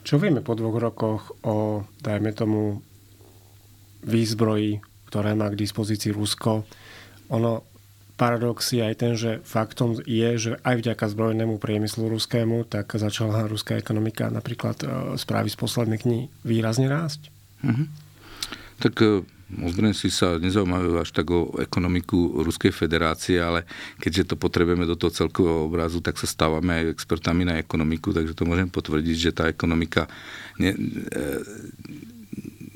[0.00, 2.80] Čo vieme po dvoch rokoch o, dajme tomu,
[4.00, 4.80] výzbroji,
[5.12, 6.64] ktoré má k dispozícii Rusko?
[7.36, 7.69] Ono,
[8.20, 13.48] paradox je aj ten, že faktom je, že aj vďaka zbrojnému priemyslu ruskému, tak začala
[13.48, 17.32] ruská ekonomika napríklad eh, správy z posledných dní výrazne rásť?
[17.64, 17.86] Mm-hmm.
[18.84, 23.66] Tak eh, Ozbrojenci sa nezaujímajú až tak o ekonomiku Ruskej federácie, ale
[23.98, 28.38] keďže to potrebujeme do toho celkového obrazu, tak sa stávame aj expertami na ekonomiku, takže
[28.38, 30.06] to môžem potvrdiť, že tá ekonomika...
[30.62, 30.78] Ne, e,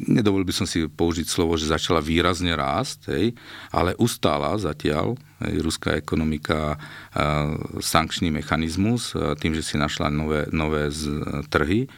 [0.07, 3.27] nedovolil by som si použiť slovo, že začala výrazne rásť, hej,
[3.75, 10.47] ale ustála zatiaľ hej, ruská ekonomika a, sankčný mechanizmus a tým, že si našla nové,
[10.53, 11.11] nové z,
[11.49, 11.91] trhy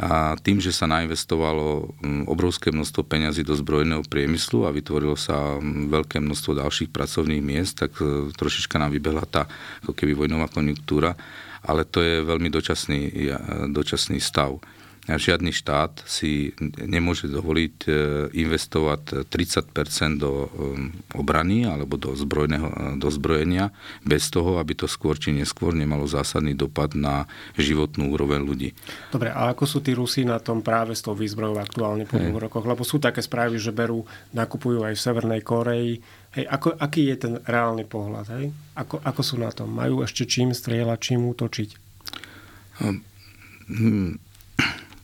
[0.00, 1.92] a tým, že sa nainvestovalo
[2.24, 7.92] obrovské množstvo peňazí do zbrojného priemyslu a vytvorilo sa veľké množstvo ďalších pracovných miest, tak
[8.00, 9.44] e, trošička nám vybehla tá
[9.84, 11.12] ako keby vojnová konjunktúra,
[11.60, 13.00] ale to je veľmi dočasný,
[13.70, 14.58] dočasný stav.
[15.02, 17.92] Žiadny štát si nemôže dovoliť e,
[18.38, 19.74] investovať 30
[20.14, 20.48] do e,
[21.18, 23.74] obrany alebo do, zbrojného, e, do zbrojenia
[24.06, 27.26] bez toho, aby to skôr či neskôr nemalo zásadný dopad na
[27.58, 28.78] životnú úroveň ľudí.
[29.10, 32.46] Dobre, a ako sú tí Rusi na tom práve s tou výzbrojou aktuálne po dvoch
[32.46, 32.62] rokoch?
[32.62, 35.98] Lebo sú také správy, že berú, nakupujú aj v Severnej Koreji.
[36.38, 38.38] Hej, ako, aký je ten reálny pohľad?
[38.38, 38.54] Hej?
[38.78, 39.66] Ako, ako sú na tom?
[39.66, 41.70] Majú ešte čím strieľať, čím útočiť?
[42.86, 42.98] Hm,
[43.66, 44.30] hm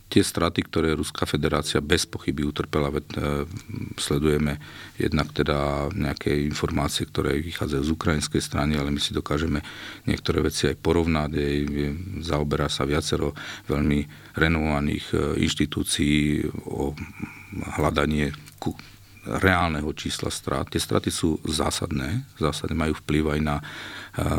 [0.08, 3.00] tie straty, ktoré Ruská federácia bez pochyby utrpela, e,
[4.00, 4.56] sledujeme
[4.96, 9.60] jednak teda nejaké informácie, ktoré vychádzajú z ukrajinskej strany, ale my si dokážeme
[10.08, 11.30] niektoré veci aj porovnať.
[12.24, 13.36] Zaoberá sa viacero
[13.68, 16.96] veľmi renovovaných e, inštitúcií o
[17.76, 18.32] hľadanie
[19.28, 20.72] reálneho čísla strát.
[20.72, 23.62] Tie straty sú zásadné, zásadne majú vplyv aj na e,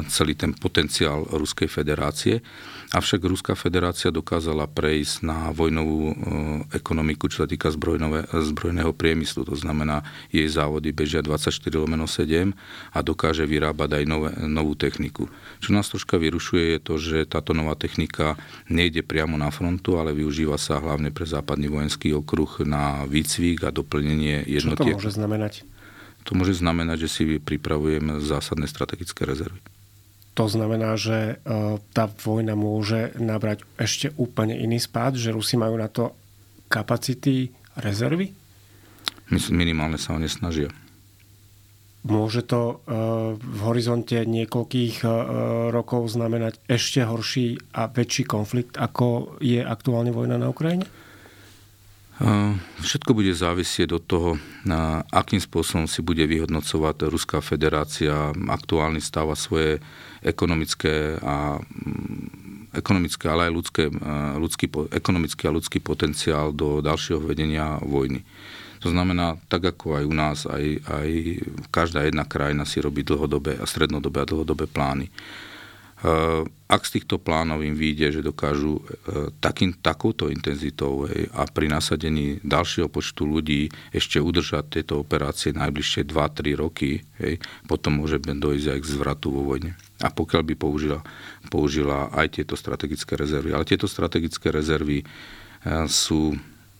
[0.09, 2.41] celý ten potenciál Ruskej federácie.
[2.89, 6.13] Avšak Ruská federácia dokázala prejsť na vojnovú e,
[6.73, 9.45] ekonomiku, čo sa týka zbrojného priemyslu.
[9.45, 10.01] To znamená,
[10.33, 12.49] jej závody bežia 24 lomeno 7
[12.89, 15.29] a dokáže vyrábať aj nové, novú techniku.
[15.61, 18.41] Čo nás troška vyrušuje je to, že táto nová technika
[18.73, 23.69] nejde priamo na frontu, ale využíva sa hlavne pre západný vojenský okruh na výcvik a
[23.69, 24.97] doplnenie jednotiek.
[24.97, 25.53] Čo to môže znamenať?
[26.25, 29.61] To môže znamenať, že si pripravujeme zásadné strategické rezervy.
[30.39, 31.53] To znamená, že e,
[31.91, 36.15] tá vojna môže nabrať ešte úplne iný spád, že Rusi majú na to
[36.71, 38.31] kapacity rezervy?
[39.51, 40.71] Minimálne sa o nesnažia.
[42.07, 42.95] Môže to e,
[43.35, 45.07] v horizonte niekoľkých e,
[45.75, 50.87] rokov znamenať ešte horší a väčší konflikt, ako je aktuálne vojna na Ukrajine?
[52.83, 54.29] Všetko bude závisieť od toho,
[55.07, 59.79] akým spôsobom si bude vyhodnocovať Ruská federácia aktuálny stav a svoje
[60.19, 63.83] ekonomické a mm, ekonomické, ale aj ľudské,
[64.35, 68.27] ľudský, ekonomický a ľudský potenciál do ďalšieho vedenia vojny.
[68.79, 71.09] To znamená, tak ako aj u nás, aj, aj
[71.71, 75.11] každá jedna krajina si robí dlhodobé a strednodobé a dlhodobé plány.
[75.99, 81.03] Eh, ak z týchto plánov im vyjde, že dokážu eh, takým, takouto intenzitou
[81.35, 87.99] a pri nasadení ďalšieho počtu ľudí ešte udržať tieto operácie najbližšie 2-3 roky, hej, potom
[87.99, 89.75] môže dojsť aj k zvratu vo vojne.
[89.99, 90.99] A pokiaľ by použila,
[91.51, 93.51] použila aj tieto strategické rezervy.
[93.51, 96.31] Ale tieto strategické rezervy eh, sú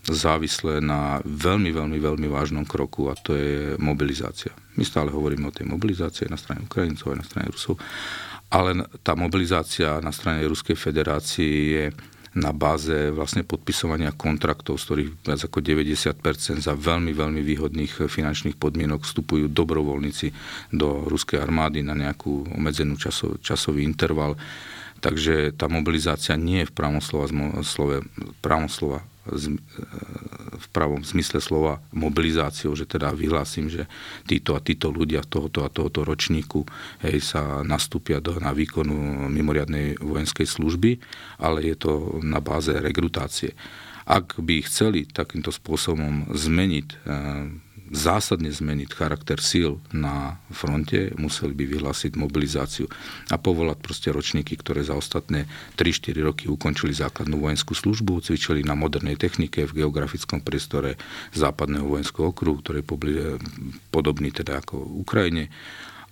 [0.07, 4.55] závislé na veľmi, veľmi, veľmi vážnom kroku a to je mobilizácia.
[4.79, 7.75] My stále hovoríme o tej mobilizácii na strane Ukrajincov aj na strane Rusov,
[8.49, 11.85] ale tá mobilizácia na strane Ruskej federácie je
[12.37, 18.57] na báze vlastne podpisovania kontraktov, z ktorých viac ako 90% za veľmi, veľmi výhodných finančných
[18.57, 20.29] podmienok vstupujú dobrovoľníci
[20.69, 24.37] do ruskej armády na nejakú obmedzenú časov, časový interval.
[25.01, 27.31] Takže tá mobilizácia nie je v pravom slova,
[27.65, 28.05] slove,
[28.45, 29.01] pravom slova
[30.59, 33.87] v pravom zmysle slova mobilizáciou, že teda vyhlásim, že
[34.27, 36.65] títo a títo ľudia tohoto a tohoto ročníku
[37.05, 40.99] hej, sa nastúpia do, na výkonu mimoriadnej vojenskej služby,
[41.39, 43.55] ale je to na báze rekrutácie.
[44.09, 46.87] Ak by chceli takýmto spôsobom zmeniť
[47.89, 52.85] zásadne zmeniť charakter síl na fronte, museli by vyhlásiť mobilizáciu
[53.29, 58.77] a povolať proste ročníky, ktoré za ostatné 3-4 roky ukončili základnú vojenskú službu, cvičili na
[58.77, 60.95] modernej technike v geografickom priestore
[61.33, 63.41] západného vojenského okruhu, ktorý je
[63.89, 65.49] podobný teda ako Ukrajine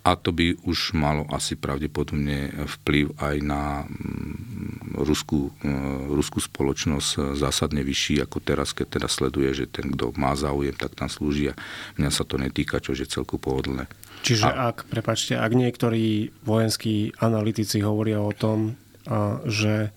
[0.06, 5.70] a to by už malo asi pravdepodobne vplyv aj na mm, ruskú, e,
[6.14, 10.94] ruskú spoločnosť zásadne vyšší ako teraz, keď teda sleduje, že ten, kto má záujem, tak
[10.94, 11.52] tam slúži.
[11.52, 11.58] A
[11.98, 13.90] mňa sa to netýka, čo je celku pohodlné.
[14.22, 14.70] Čiže a...
[14.72, 18.78] ak, prepačte, ak niektorí vojenskí analytici hovoria o tom,
[19.46, 19.94] že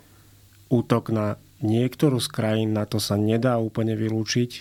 [0.71, 4.51] útok na niektorú z krajín na to sa nedá úplne vylúčiť?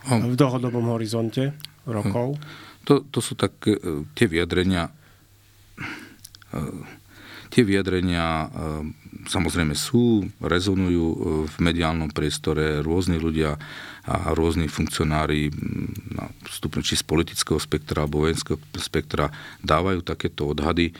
[0.00, 1.52] V dlhodobom horizonte
[1.84, 3.76] rokov, hm to, to sú tak e,
[4.16, 4.88] tie vyjadrenia,
[6.52, 6.60] e,
[7.52, 8.46] tie vyjadrenia e,
[9.28, 11.06] samozrejme sú, rezonujú
[11.44, 13.60] v mediálnom priestore rôzni ľudia
[14.08, 15.52] a rôzni funkcionári
[16.16, 19.28] na stupne či z politického spektra alebo vojenského spektra
[19.60, 20.96] dávajú takéto odhady.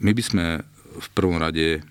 [0.00, 0.64] My by sme
[0.98, 1.84] v prvom rade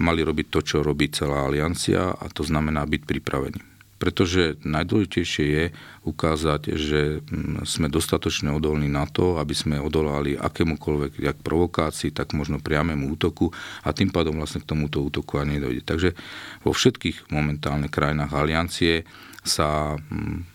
[0.00, 3.71] mali robiť to, čo robí celá aliancia a to znamená byť pripravení
[4.02, 5.64] pretože najdôležitejšie je
[6.02, 12.34] ukázať, že mm, sme dostatočne odolní na to, aby sme odolali akémukoľvek jak provokácii, tak
[12.34, 13.54] možno priamému útoku
[13.86, 15.86] a tým pádom vlastne k tomuto útoku ani nedojde.
[15.86, 16.18] Takže
[16.66, 19.06] vo všetkých momentálnych krajinách aliancie
[19.46, 20.50] sa mm,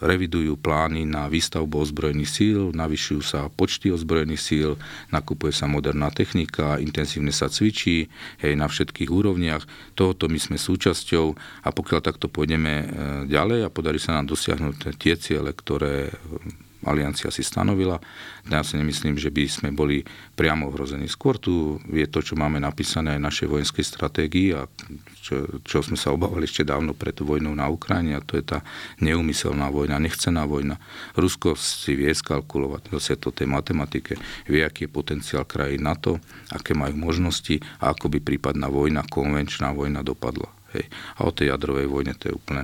[0.00, 4.70] revidujú plány na výstavbu ozbrojených síl, navyšujú sa počty ozbrojených síl,
[5.12, 8.08] nakupuje sa moderná technika, intenzívne sa cvičí
[8.40, 9.94] hej, na všetkých úrovniach.
[9.94, 11.26] Tohoto my sme súčasťou
[11.64, 12.86] a pokiaľ takto pôjdeme e,
[13.28, 16.10] ďalej a podarí sa nám dosiahnuť tie ciele, ktoré
[16.86, 18.00] aliancia si stanovila.
[18.48, 20.04] Ja si nemyslím, že by sme boli
[20.36, 21.06] priamo ohrození.
[21.10, 24.64] Skôr tu je to, čo máme napísané aj v našej vojenskej stratégii a
[25.20, 28.64] čo, čo sme sa obávali ešte dávno pred vojnou na Ukrajine a to je tá
[29.02, 30.80] neumyselná vojna, nechcená vojna.
[31.16, 34.16] Rusko si vie skalkulovať, zase to tej matematike,
[34.48, 36.16] vie, aký je potenciál krajín na to,
[36.48, 40.59] aké majú možnosti a ako by prípadná vojna, konvenčná vojna dopadla.
[40.76, 40.86] Hej.
[41.18, 42.62] A o tej jadrovej vojne to je úplne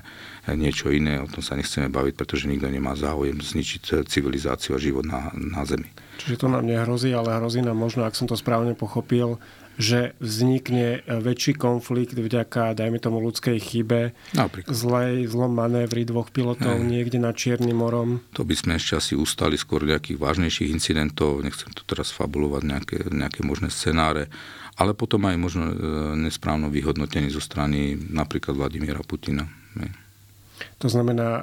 [0.55, 5.03] niečo iné, o tom sa nechceme baviť, pretože nikto nemá záujem zničiť civilizáciu a život
[5.03, 5.91] na, na Zemi.
[6.23, 9.43] Čiže to nám nehrozí, ale hrozí nám možno, ak som to správne pochopil,
[9.77, 14.73] že vznikne väčší konflikt vďaka, dajme tomu, ľudskej chybe, Napríklad.
[14.73, 16.97] zlej, zlom manévry dvoch pilotov ne.
[16.97, 18.25] niekde nad Čiernym morom.
[18.33, 22.97] To by sme ešte asi ustali skôr nejakých vážnejších incidentov, nechcem tu teraz fabulovať nejaké,
[23.13, 24.33] nejaké možné scenáre,
[24.77, 25.75] ale potom aj možno e,
[26.21, 29.49] nesprávno vyhodnotenie zo strany napríklad Vladimíra Putina.
[30.81, 31.43] To znamená, uh,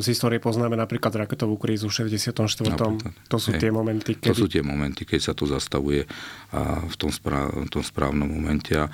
[0.00, 2.36] z histórie poznáme napríklad raketovú krízu v 64.
[2.76, 3.12] Napríklad.
[3.28, 3.60] To sú Hej.
[3.60, 4.32] tie momenty, kedy...
[4.32, 6.04] To sú tie momenty, keď sa to zastavuje
[6.52, 8.76] a v tom, správ, v tom správnom momente.
[8.76, 8.88] A,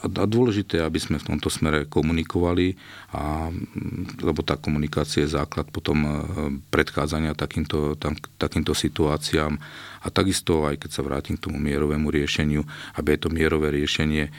[0.00, 2.74] a dôležité, aby sme v tomto smere komunikovali,
[3.12, 3.52] a,
[4.24, 6.10] lebo tá komunikácia je základ potom e,
[6.72, 9.60] predchádzania takýmto, tam, takýmto situáciám.
[10.00, 12.64] A takisto, aj keď sa vrátim k tomu mierovému riešeniu,
[12.96, 14.32] aby je to mierové riešenie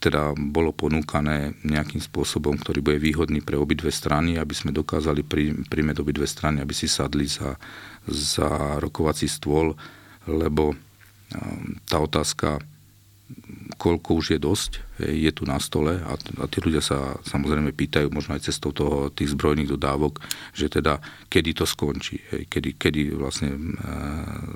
[0.00, 5.20] teda bolo ponúkané nejakým spôsobom, ktorý bude výhodný pre obidve strany, aby sme dokázali
[5.68, 7.60] príjmeť obidve strany, aby si sadli za,
[8.08, 9.76] za rokovací stôl,
[10.24, 10.72] lebo
[11.84, 12.56] tá otázka
[13.84, 18.08] koľko už je dosť, je tu na stole a, a tí ľudia sa samozrejme pýtajú
[18.08, 20.24] možno aj cestou toho, tých zbrojných dodávok,
[20.56, 23.58] že teda kedy to skončí, kedy, kedy vlastne e,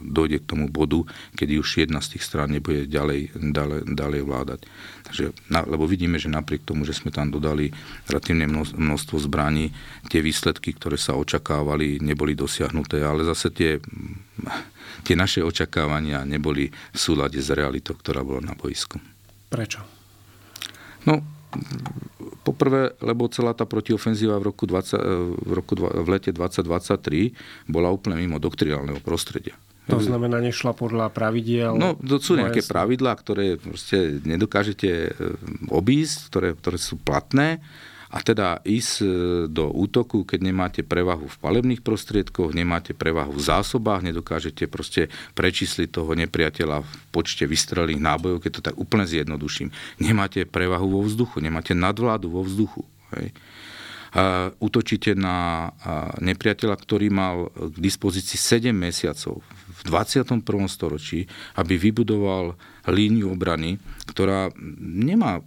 [0.01, 1.05] dojde k tomu bodu,
[1.37, 4.61] kedy už jedna z tých strán nebude ďalej, ďalej, ďalej vládať.
[5.05, 7.69] Takže, na, lebo vidíme, že napriek tomu, že sme tam dodali
[8.09, 9.77] relatívne množstvo zbraní,
[10.09, 13.77] tie výsledky, ktoré sa očakávali, neboli dosiahnuté, ale zase tie
[15.03, 18.99] tie naše očakávania neboli v súlade s realitou, ktorá bola na boisku.
[19.49, 19.81] Prečo?
[21.09, 21.25] No,
[22.45, 25.01] poprvé, lebo celá tá protiofenzíva v, roku 20,
[25.49, 29.57] v, roku, v lete 2023 bola úplne mimo doktrinálneho prostredia.
[29.89, 31.73] To znamená, nešla podľa pravidiel?
[31.73, 35.11] No, to sú nejaké pravidlá, ktoré proste nedokážete e,
[35.73, 37.65] obísť, ktoré, ktoré sú platné.
[38.09, 39.07] A teda ísť e,
[39.53, 45.93] do útoku, keď nemáte prevahu v palebných prostriedkoch, nemáte prevahu v zásobách, nedokážete proste prečísliť
[45.93, 49.69] toho nepriateľa v počte vystrelených nábojov, keď to tak úplne zjednoduším.
[50.01, 52.89] Nemáte prevahu vo vzduchu, nemáte nadvládu vo vzduchu.
[53.13, 53.37] Hej.
[54.09, 55.69] A útočíte na
[56.17, 60.41] nepriateľa, ktorý mal k dispozícii 7 mesiacov v 21.
[60.65, 61.29] storočí,
[61.61, 62.57] aby vybudoval
[62.89, 63.77] líniu obrany,
[64.09, 64.49] ktorá
[64.81, 65.45] nemá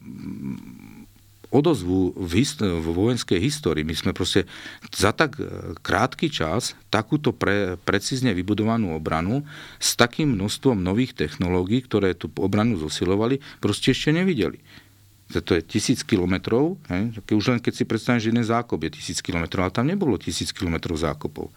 [1.51, 3.83] odozvu v, hist- v vojenskej histórii.
[3.83, 4.47] My sme proste
[4.89, 9.43] za tak e, krátky čas takúto pre, precízne vybudovanú obranu
[9.77, 14.63] s takým množstvom nových technológií, ktoré tú obranu zosilovali, proste ešte nevideli.
[15.31, 16.75] To je tisíc kilometrov,
[17.31, 20.51] už len keď si predstavím, že jeden zákop je tisíc kilometrov, ale tam nebolo tisíc
[20.51, 21.47] kilometrov zákopov.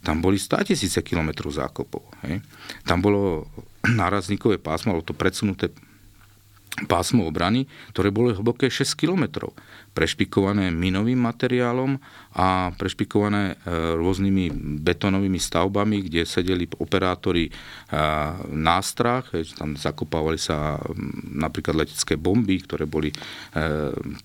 [0.00, 2.02] Tam boli 100 tisíce kilometrov zákopov.
[2.26, 2.40] Hej.
[2.88, 3.46] Tam bolo
[4.00, 5.70] nárazníkové pásmo, alebo to predsunuté
[6.86, 9.52] pásmo obrany, ktoré bolo hlboké 6 kilometrov
[9.90, 11.98] prešpikované minovým materiálom
[12.38, 14.54] a prešpikované e, rôznymi
[14.86, 17.52] betónovými stavbami, kde sedeli operátori e,
[18.54, 20.78] nástrach, tam zakopávali sa
[21.26, 23.16] napríklad letecké bomby, ktoré boli e,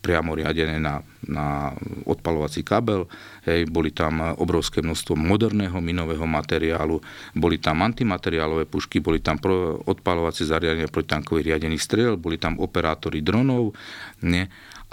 [0.06, 1.74] priamo riadené na, na
[2.06, 3.10] odpalovací kabel,
[3.50, 7.02] hej, boli tam obrovské množstvo moderného minového materiálu,
[7.34, 9.42] boli tam antimateriálové pušky, boli tam
[9.90, 13.74] odpalovacie zariadenia protitankových riadených striel, boli tam operátori dronov,
[14.22, 14.46] nie?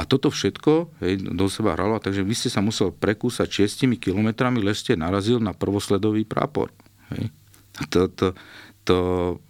[0.03, 4.59] A toto všetko hej, do seba hralo, takže vy ste sa musel prekúsať 6 kilometrami,
[4.59, 6.75] lež ste narazil na prvosledový prápor.
[7.15, 7.31] Hej.
[7.95, 8.27] To, to,
[8.83, 8.97] to,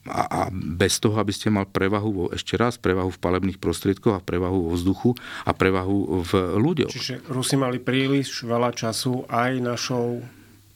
[0.05, 4.21] a, a bez toho, aby ste mal prevahu, vo, ešte raz, prevahu v palebných prostriedkoch
[4.21, 5.17] a prevahu vo vzduchu
[5.49, 6.93] a prevahu v ľuďoch.
[6.93, 10.21] Čiže Rusi mali príliš veľa času aj našou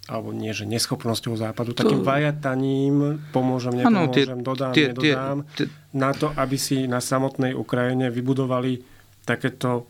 [0.07, 2.07] alebo nie, že neschopnosťou západu, takým to...
[2.07, 5.99] vajataním, pomôžem, nepomôžem, ano, tie, dodám, tie, nedodám, tie, tie...
[5.99, 8.96] na to, aby si na samotnej Ukrajine vybudovali
[9.27, 9.85] takéto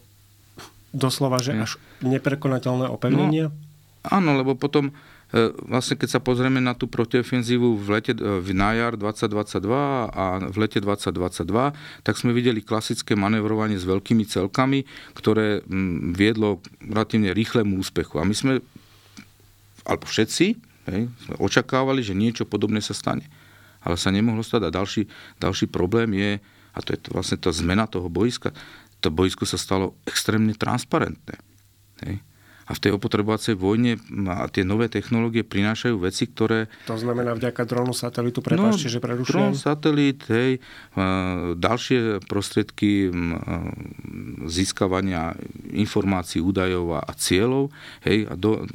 [0.96, 3.52] doslova, že až neprekonateľné opevnenia?
[3.52, 8.40] No, áno, lebo potom e, vlastne keď sa pozrieme na tú protiofenzívu v lete e,
[8.40, 9.60] v nájar 2022
[10.08, 15.60] a v lete 2022, tak sme videli klasické manevrovanie s veľkými celkami, ktoré
[16.16, 18.16] viedlo relatívne rýchlemu úspechu.
[18.16, 18.52] A my sme,
[19.84, 20.46] alebo všetci,
[20.88, 23.28] hej, sme očakávali, že niečo podobné sa stane.
[23.86, 24.66] Ale sa nemohlo stať.
[24.66, 25.06] A ďalší,
[25.38, 26.42] ďalší problém je,
[26.74, 28.50] a to je to vlastne tá zmena toho boiska,
[29.06, 31.38] to boisko sa stalo extrémne transparentné.
[32.02, 32.18] Hej.
[32.66, 36.66] A v tej opotrebovacej vojne a tie nové technológie prinášajú veci, ktoré...
[36.90, 39.30] To znamená vďaka dronu satelitu, prepáčte, no, že prerušujem.
[39.30, 40.58] Dron, satelit, hej,
[41.54, 43.14] ďalšie prostriedky
[44.50, 45.38] získavania
[45.70, 47.70] informácií, údajov a cieľov,
[48.02, 48.66] hej, a do,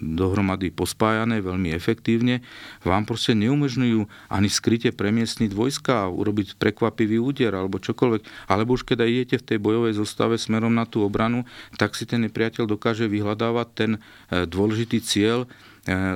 [0.00, 2.40] dohromady pospájané veľmi efektívne,
[2.88, 8.48] vám proste neumožňujú ani skryte premiestniť vojska urobiť prekvapivý úder alebo čokoľvek.
[8.48, 11.44] Alebo už keď idete v tej bojovej zostave smerom na tú obranu,
[11.76, 15.46] tak si ten nepriateľ dokáže vyhľadávať ten e, dôležitý cieľ e,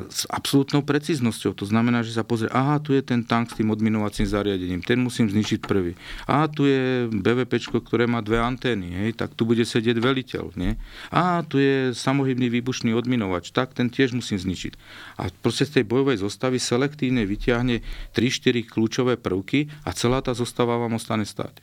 [0.07, 1.59] s absolútnou precíznosťou.
[1.59, 5.03] To znamená, že sa pozrie, aha, tu je ten tank s tým odminovacím zariadením, ten
[5.03, 5.99] musím zničiť prvý.
[6.31, 10.55] A tu je BVP, ktoré má dve antény, hej, tak tu bude sedieť veliteľ.
[10.55, 10.79] Nie?
[11.11, 14.79] A tu je samohybný výbušný odminovač, tak ten tiež musím zničiť.
[15.19, 17.83] A proste z tej bojovej zostavy selektívne vyťahne
[18.15, 21.59] 3-4 kľúčové prvky a celá tá zostava vám ostane stáť.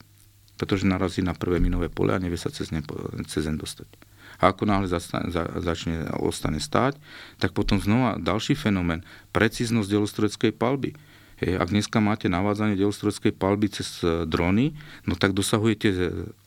[0.59, 2.83] Pretože narazí na prvé minové pole a nevie sa cez ne,
[3.31, 4.08] cez dostať.
[4.39, 6.95] A ako náhle zastane, za, začne, ostane stáť,
[7.37, 9.03] tak potom znova ďalší fenomén,
[9.35, 10.95] precíznosť delostredeckej palby.
[11.39, 14.75] Hej, ak dneska máte navádzanie delostredeckej palby cez e, drony,
[15.07, 15.99] no tak dosahujete e,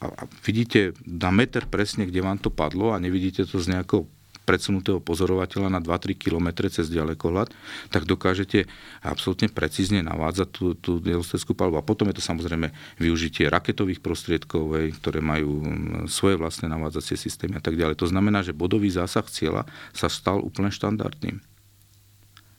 [0.04, 4.04] a vidíte na meter presne, kde vám to padlo a nevidíte to z nejakého
[4.42, 7.50] predsunutého pozorovateľa na 2-3 km cez ďalekohľad,
[7.88, 8.66] tak dokážete
[9.02, 11.78] absolútne precízne navádzať tú, tú diagnostickú palbu.
[11.78, 15.62] A potom je to samozrejme využitie raketových prostriedkov, ktoré majú
[16.10, 17.98] svoje vlastné navádzacie systémy a tak ďalej.
[18.02, 19.62] To znamená, že bodový zásah cieľa
[19.94, 21.40] sa stal úplne štandardným.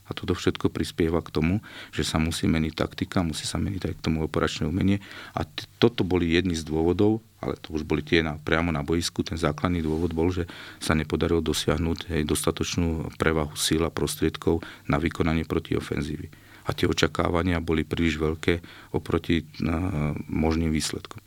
[0.04, 1.56] A toto všetko prispieva k tomu,
[1.96, 5.00] že sa musí meniť taktika, musí sa meniť aj k tomu operačné umenie.
[5.32, 8.80] A t- toto boli jedni z dôvodov, ale to už boli tie na, priamo na
[8.82, 9.22] boisku.
[9.22, 10.48] Ten základný dôvod bol, že
[10.80, 16.32] sa nepodarilo dosiahnuť hej, dostatočnú prevahu síl a prostriedkov na vykonanie protiofenzívy.
[16.64, 18.64] A tie očakávania boli príliš veľké
[18.96, 21.20] oproti uh, možným výsledkom.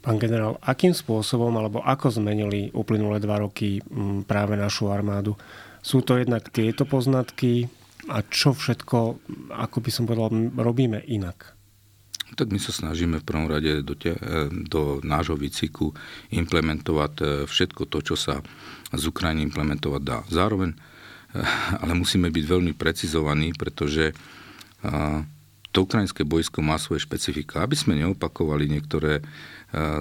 [0.00, 3.84] Pán generál, akým spôsobom alebo ako zmenili uplynulé dva roky
[4.24, 5.36] práve našu armádu?
[5.84, 7.68] Sú to jednak tieto poznatky,
[8.08, 8.98] a čo všetko,
[9.52, 11.52] ako by som povedal, robíme inak?
[12.38, 14.14] Tak my sa snažíme v prvom rade do, te,
[14.50, 15.90] do nášho výciku
[16.30, 18.38] implementovať e, všetko to, čo sa
[18.90, 20.22] z Ukrajiny implementovať dá.
[20.30, 20.74] Zároveň
[21.82, 24.10] ale musíme byť veľmi precizovaní, pretože
[25.70, 27.62] to ukrajinské bojsko má svoje špecifika.
[27.62, 29.22] Aby sme neopakovali niektoré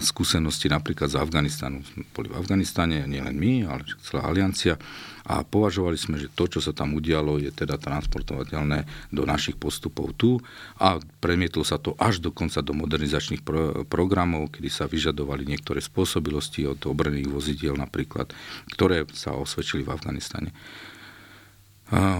[0.02, 1.86] skúsenosti napríklad z Afganistanu.
[2.18, 4.82] Boli v Afganistane, nielen my, ale celá aliancia
[5.30, 10.18] a považovali sme, že to, čo sa tam udialo, je teda transportovateľné do našich postupov
[10.18, 10.42] tu
[10.82, 16.66] a premietlo sa to až dokonca do modernizačných pro- programov, kedy sa vyžadovali niektoré spôsobilosti
[16.66, 18.34] od obrených vozidiel napríklad,
[18.74, 20.50] ktoré sa osvedčili v Afganistane.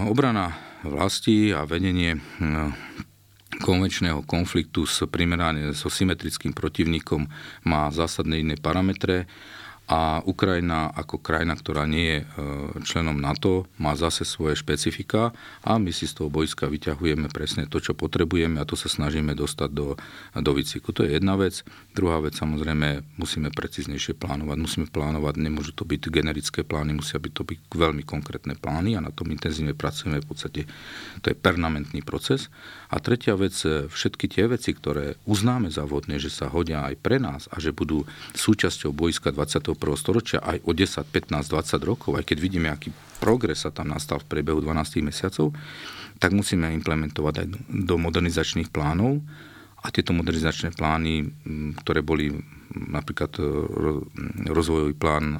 [0.06, 0.54] Obrana
[0.86, 2.14] vlasti a vedenie
[3.58, 7.26] konvenčného konfliktu s primerane so symetrickým protivníkom
[7.66, 9.26] má zásadné iné parametre
[9.90, 12.26] a Ukrajina ako krajina, ktorá nie je e,
[12.86, 15.34] členom NATO, má zase svoje špecifika
[15.66, 19.34] a my si z toho bojska vyťahujeme presne to, čo potrebujeme a to sa snažíme
[19.34, 19.98] dostať do,
[20.38, 20.94] do výcviku.
[20.94, 21.66] To je jedna vec.
[21.90, 24.56] Druhá vec, samozrejme, musíme precíznejšie plánovať.
[24.62, 29.02] Musíme plánovať, nemôžu to byť generické plány, musia byť to byť veľmi konkrétne plány a
[29.02, 30.22] na tom intenzívne pracujeme.
[30.22, 30.70] V podstate
[31.18, 32.46] to je permanentný proces.
[32.94, 36.94] A tretia vec, e, všetky tie veci, ktoré uznáme za vodné, že sa hodia aj
[37.02, 38.06] pre nás a že budú
[38.38, 43.64] súčasťou bojska 20 storočia aj o 10, 15, 20 rokov, aj keď vidíme, aký progres
[43.64, 45.52] sa tam nastal v priebehu 12 mesiacov,
[46.20, 49.24] tak musíme implementovať aj do modernizačných plánov.
[49.80, 51.24] A tieto modernizačné plány,
[51.80, 52.28] ktoré boli
[52.70, 53.42] napríklad e,
[54.52, 55.38] rozvojový plán e,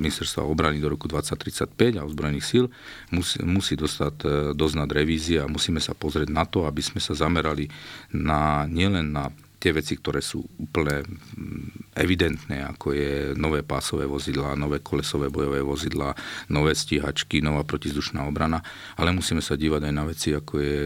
[0.00, 2.64] ministerstva obrany do roku 2035 a ozbrojených síl
[3.12, 7.12] musí, musí dostať, e, doznať revízia a musíme sa pozrieť na to, aby sme sa
[7.12, 7.68] zamerali
[8.16, 9.28] na, nielen na
[9.58, 15.66] tie veci, ktoré sú úplne mm, evidentné, ako je nové pásové vozidlá, nové kolesové bojové
[15.66, 16.14] vozidlá,
[16.46, 18.62] nové stíhačky, nová protizdušná obrana,
[18.94, 20.78] ale musíme sa dívať aj na veci, ako je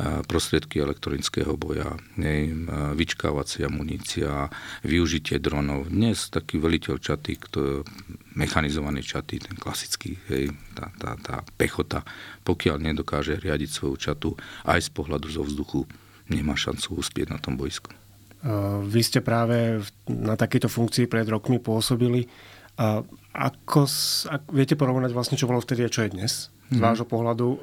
[0.00, 1.96] prostriedky elektronického boja,
[2.96, 4.48] vyčkávacia munícia,
[4.84, 5.92] využitie dronov.
[5.92, 7.84] Dnes taký veliteľ čaty, kto,
[8.36, 12.04] mechanizovaný čaty, ten klasický, hej, tá, tá, tá pechota,
[12.44, 14.28] pokiaľ nedokáže riadiť svoju čatu
[14.64, 15.84] aj z pohľadu zo vzduchu,
[16.32, 17.99] nemá šancu uspieť na tom boisku.
[18.88, 22.24] Vy ste práve na takejto funkcii pred rokmi pôsobili.
[23.36, 23.84] Ako,
[24.32, 26.32] ak, viete porovnať vlastne, čo bolo vtedy a čo je dnes?
[26.72, 26.82] Z mm.
[26.82, 27.58] vášho pohľadu e,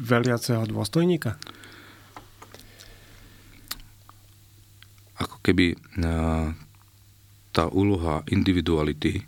[0.00, 1.36] veliaceho dôstojníka?
[5.18, 5.76] Ako keby e,
[7.52, 9.26] tá úloha individuality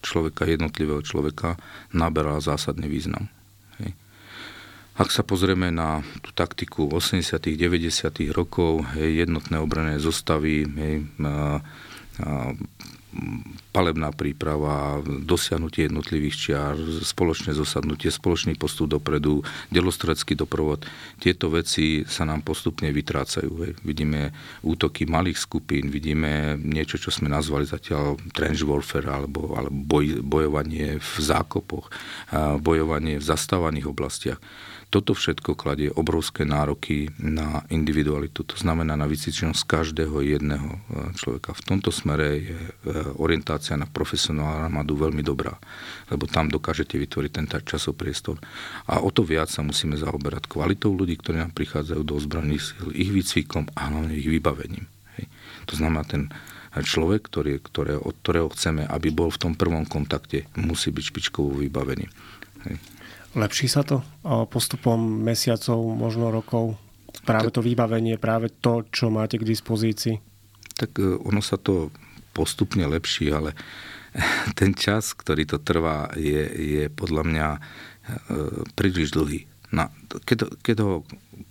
[0.00, 1.58] človeka, jednotlivého človeka
[1.90, 3.33] naberala zásadný význam.
[4.94, 7.34] Ak sa pozrieme na tú taktiku 80.
[7.58, 8.14] 90.
[8.30, 11.58] rokov, hej, jednotné obrané zostavy, hej, a,
[12.22, 12.54] a,
[13.74, 20.86] palebná príprava, dosiahnutie jednotlivých čiar, spoločné zosadnutie, spoločný postup dopredu, delostrecký doprovod.
[21.18, 23.50] Tieto veci sa nám postupne vytrácajú.
[23.66, 23.72] Hej.
[23.82, 24.30] Vidíme
[24.62, 31.02] útoky malých skupín, vidíme niečo, čo sme nazvali zatiaľ trench warfare alebo, alebo boj, bojovanie
[31.02, 31.90] v zákopoch,
[32.62, 34.38] bojovanie v zastávaných oblastiach.
[34.94, 40.78] Toto všetko kladie obrovské nároky na individualitu, to znamená na vycvičenosť každého jedného e,
[41.18, 41.50] človeka.
[41.50, 42.70] V tomto smere je e,
[43.18, 45.58] orientácia na profesionálnu armádu veľmi dobrá,
[46.14, 48.38] lebo tam dokážete vytvoriť ten časopriestor.
[48.86, 52.94] A o to viac sa musíme zaoberať kvalitou ľudí, ktorí nám prichádzajú do ozbrojených síl,
[52.94, 54.86] ich výcvikom a hlavne ich vybavením.
[55.18, 55.26] Hej.
[55.66, 56.30] To znamená, ten
[56.70, 61.66] človek, ktorý, ktoré, od ktorého chceme, aby bol v tom prvom kontakte, musí byť špičkovo
[61.66, 62.06] vybavený.
[62.70, 62.93] Hej.
[63.34, 64.00] Lepší sa to
[64.48, 66.78] postupom mesiacov, možno rokov?
[67.26, 70.18] Práve to vybavenie, práve to, čo máte k dispozícii?
[70.74, 71.94] Tak e, ono sa to
[72.34, 73.54] postupne lepší, ale
[74.58, 77.58] ten čas, ktorý to trvá, je, je podľa mňa e,
[78.74, 79.46] príliš dlhý.
[79.74, 79.90] Na,
[80.22, 80.92] keď, keď ho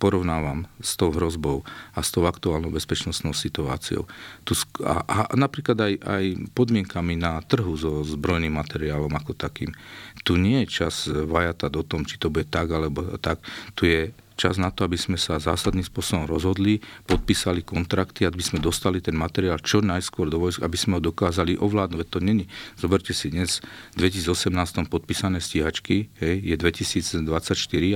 [0.00, 1.60] porovnávam s tou hrozbou
[1.92, 4.08] a s tou aktuálnou bezpečnostnou situáciou
[4.48, 6.24] tu, a, a napríklad aj, aj
[6.56, 9.76] podmienkami na trhu so zbrojným materiálom ako takým,
[10.24, 13.44] tu nie je čas vajatať o tom, či to bude tak alebo tak.
[13.76, 14.00] Tu je
[14.34, 19.14] čas na to, aby sme sa zásadným spôsobom rozhodli, podpísali kontrakty, aby sme dostali ten
[19.14, 21.98] materiál čo najskôr do vojsk, aby sme ho dokázali ovládnuť.
[21.98, 22.44] Veď to není.
[22.74, 23.62] Zoberte si dnes
[23.94, 27.24] v 2018 podpísané stíhačky, hej, je 2024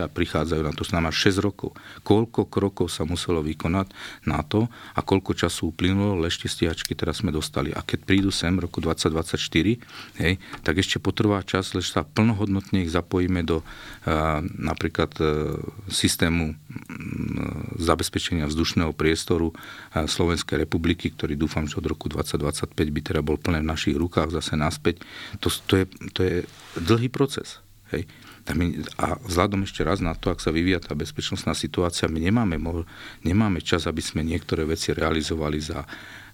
[0.02, 1.74] a prichádzajú na to znamená 6 rokov.
[2.06, 3.90] Koľko krokov sa muselo vykonať
[4.24, 7.74] na to a koľko času uplynulo, lešte stíhačky teraz sme dostali.
[7.74, 12.94] A keď prídu sem roku 2024, hej, tak ešte potrvá čas, lež sa plnohodnotne ich
[12.94, 15.58] zapojíme do uh, napríklad uh,
[15.90, 19.56] systému systému mm, zabezpečenia vzdušného priestoru
[19.96, 24.28] Slovenskej republiky, ktorý dúfam, že od roku 2025 by teda bol plne v našich rukách
[24.28, 25.00] zase naspäť.
[25.40, 26.36] To, to, je, to je
[26.76, 27.64] dlhý proces.
[27.96, 28.04] Hej.
[29.00, 32.56] A vzhľadom ešte raz na to, ak sa vyvíja tá bezpečnostná situácia, my nemáme,
[33.24, 35.84] nemáme čas, aby sme niektoré veci realizovali za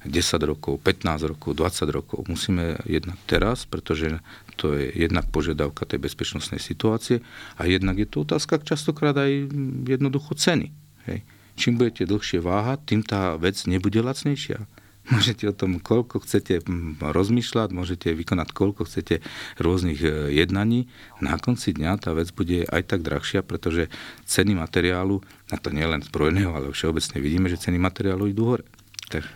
[0.07, 0.15] 10
[0.45, 2.19] rokov, 15 rokov, 20 rokov.
[2.29, 4.21] Musíme jednať teraz, pretože
[4.57, 7.21] to je jednak požiadavka tej bezpečnostnej situácie
[7.59, 9.51] a jednak je to otázka častokrát aj
[9.85, 10.71] jednoducho ceny.
[11.11, 11.27] Hej.
[11.55, 14.67] Čím budete dlhšie váhať, tým tá vec nebude lacnejšia.
[15.13, 16.65] Môžete o tom, koľko chcete
[16.97, 19.21] rozmýšľať, môžete vykonať, koľko chcete
[19.61, 20.89] rôznych e, jednaní.
[21.21, 23.93] Na konci dňa tá vec bude aj tak drahšia, pretože
[24.25, 25.21] ceny materiálu,
[25.53, 28.65] a to nie len zbrojného, ale všeobecne vidíme, že ceny materiálu idú hore.
[29.13, 29.29] Tak.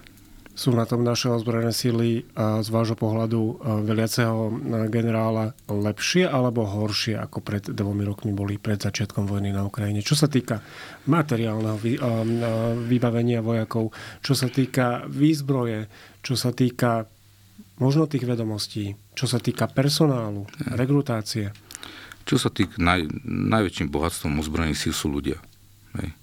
[0.59, 4.51] Sú na tom naše ozbrojené síly z vášho pohľadu veliaceho
[4.91, 10.03] generála lepšie alebo horšie ako pred dvomi rokmi boli pred začiatkom vojny na Ukrajine?
[10.03, 10.59] Čo sa týka
[11.07, 11.79] materiálneho
[12.91, 15.87] vybavenia vojakov, čo sa týka výzbroje,
[16.27, 17.07] čo sa týka
[17.79, 20.43] možno tých vedomostí, čo sa týka personálu,
[20.75, 21.55] rekrutácie?
[22.27, 25.39] Čo sa týka naj, najväčším bohatstvom ozbrojených síl sú ľudia.
[26.03, 26.19] Hej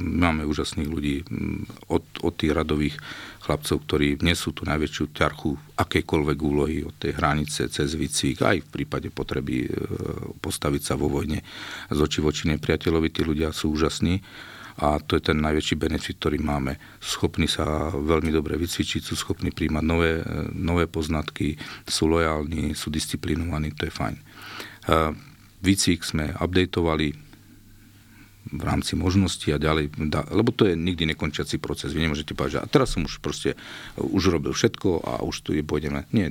[0.00, 1.16] máme úžasných ľudí
[1.90, 2.96] od, od tých radových
[3.46, 8.68] chlapcov, ktorí nesú tú najväčšiu ťarchu akejkoľvek úlohy od tej hranice cez výcvik, aj v
[8.68, 9.68] prípade potreby e,
[10.42, 11.46] postaviť sa vo vojne
[11.86, 13.08] z oči voči nepriateľovi.
[13.14, 14.18] Tí ľudia sú úžasní
[14.82, 16.76] a to je ten najväčší benefit, ktorý máme.
[16.98, 21.54] Schopní sa veľmi dobre vycvičiť, sú schopní príjmať nové, e, nové poznatky,
[21.86, 24.16] sú lojálni, sú disciplinovaní, to je fajn.
[25.66, 27.25] Výcvik sme updateovali,
[28.46, 29.90] v rámci možností a ďalej,
[30.30, 31.90] lebo to je nikdy nekončiaci proces.
[31.90, 33.58] Vy nemôžete povedať, že a teraz som už proste
[33.98, 36.26] už robil všetko a už tu je, pôjdem len, nie,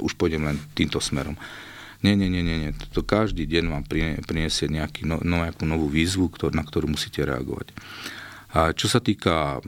[0.00, 1.36] už pôjdem len týmto smerom.
[2.00, 2.72] Nie, nie, nie, nie, nie.
[2.94, 3.84] To každý deň vám
[4.22, 7.74] priniesie nejaký, no, nejakú novú výzvu, ktor, na ktorú musíte reagovať.
[8.54, 9.60] A čo sa týka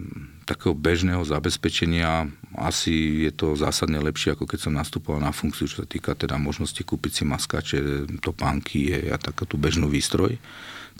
[0.48, 5.84] takého bežného zabezpečenia, asi je to zásadne lepšie, ako keď som nastupoval na funkciu, čo
[5.84, 7.78] sa týka teda možnosti kúpiť si maskače,
[8.24, 10.40] topánky a takú bežnú výstroj.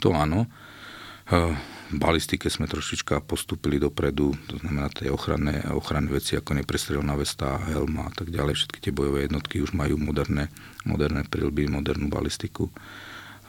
[0.05, 0.51] To áno.
[1.31, 7.59] V balistike sme trošička postúpili dopredu, to znamená tie ochranné, ochranné veci ako neprestrelná vesta,
[7.71, 8.59] helma a tak ďalej.
[8.59, 10.51] Všetky tie bojové jednotky už majú moderné,
[10.83, 12.71] moderné prilby, modernú balistiku.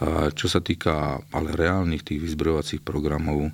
[0.02, 3.50] A čo sa týka ale reálnych tých vyzbrojovacích programov,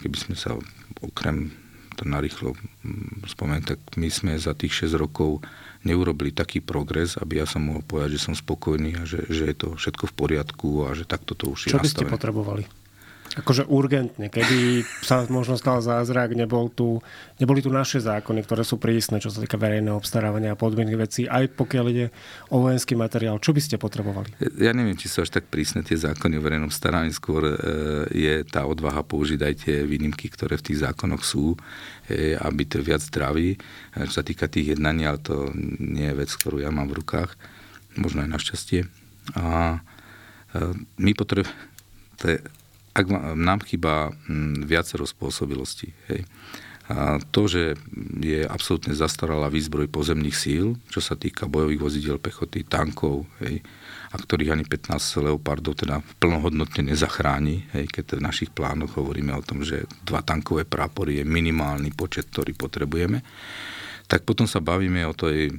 [0.00, 0.56] keby sme sa
[1.00, 1.52] okrem
[1.96, 5.40] to narýchlo mm, spomenúť, tak my sme za tých 6 rokov
[5.80, 9.56] neurobili taký progres, aby ja som mohol povedať, že som spokojný a že, že je
[9.56, 12.85] to všetko v poriadku a že takto to už je Čo by ste potrebovali?
[13.36, 17.04] Akože urgentne, keby sa možno stal zázrak, nebol tu,
[17.36, 21.22] neboli tu naše zákony, ktoré sú prísne, čo sa týka verejného obstarávania a podmienky vecí,
[21.28, 22.06] aj pokiaľ ide
[22.48, 23.36] o vojenský materiál.
[23.36, 24.32] Čo by ste potrebovali?
[24.56, 27.12] Ja neviem, či sú až tak prísne tie zákony o verejnom starávaní.
[27.12, 27.54] Skôr e,
[28.08, 31.60] je tá odvaha použiť aj tie výnimky, ktoré v tých zákonoch sú,
[32.08, 33.60] e, aby to viac zdraví.
[33.92, 37.04] E, čo sa týka tých jednaní, ale to nie je vec, ktorú ja mám v
[37.04, 37.36] rukách.
[38.00, 38.88] Možno aj našťastie.
[39.36, 39.76] A
[40.96, 41.52] my potrebujeme
[42.96, 45.92] ak nám chýba hm, viacero spôsobilostí.
[46.08, 46.24] Hej.
[46.86, 47.74] A to, že
[48.22, 53.58] je absolútne zastaralá výzbroj pozemných síl, čo sa týka bojových vozidel pechoty, tankov, hej,
[54.06, 59.42] a ktorých ani 15 Leopardov teda plnohodnotne nezachráni, hej, keď v našich plánoch hovoríme o
[59.42, 63.18] tom, že dva tankové prápory je minimálny počet, ktorý potrebujeme,
[64.06, 65.58] tak potom sa bavíme o tej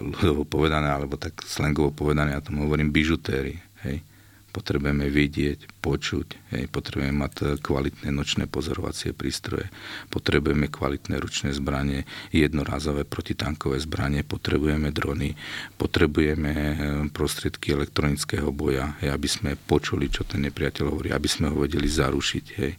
[0.00, 3.60] ľudovo povedané, alebo tak slangovo povedané, ja tomu hovorím bižutéry.
[3.84, 4.08] Hej
[4.52, 9.72] potrebujeme vidieť, počuť, hej, potrebujeme mať e, kvalitné nočné pozorovacie prístroje,
[10.12, 15.32] potrebujeme kvalitné ručné zbranie, jednorázové protitankové zbranie, potrebujeme drony,
[15.80, 16.74] potrebujeme e,
[17.08, 21.88] prostriedky elektronického boja, hej, aby sme počuli, čo ten nepriateľ hovorí, aby sme ho vedeli
[21.88, 22.46] zarušiť.
[22.60, 22.74] Hej.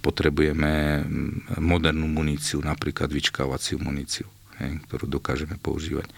[0.00, 1.04] Potrebujeme
[1.60, 4.24] modernú muníciu, napríklad vyčkávaciu muníciu,
[4.56, 6.08] hej, ktorú dokážeme používať.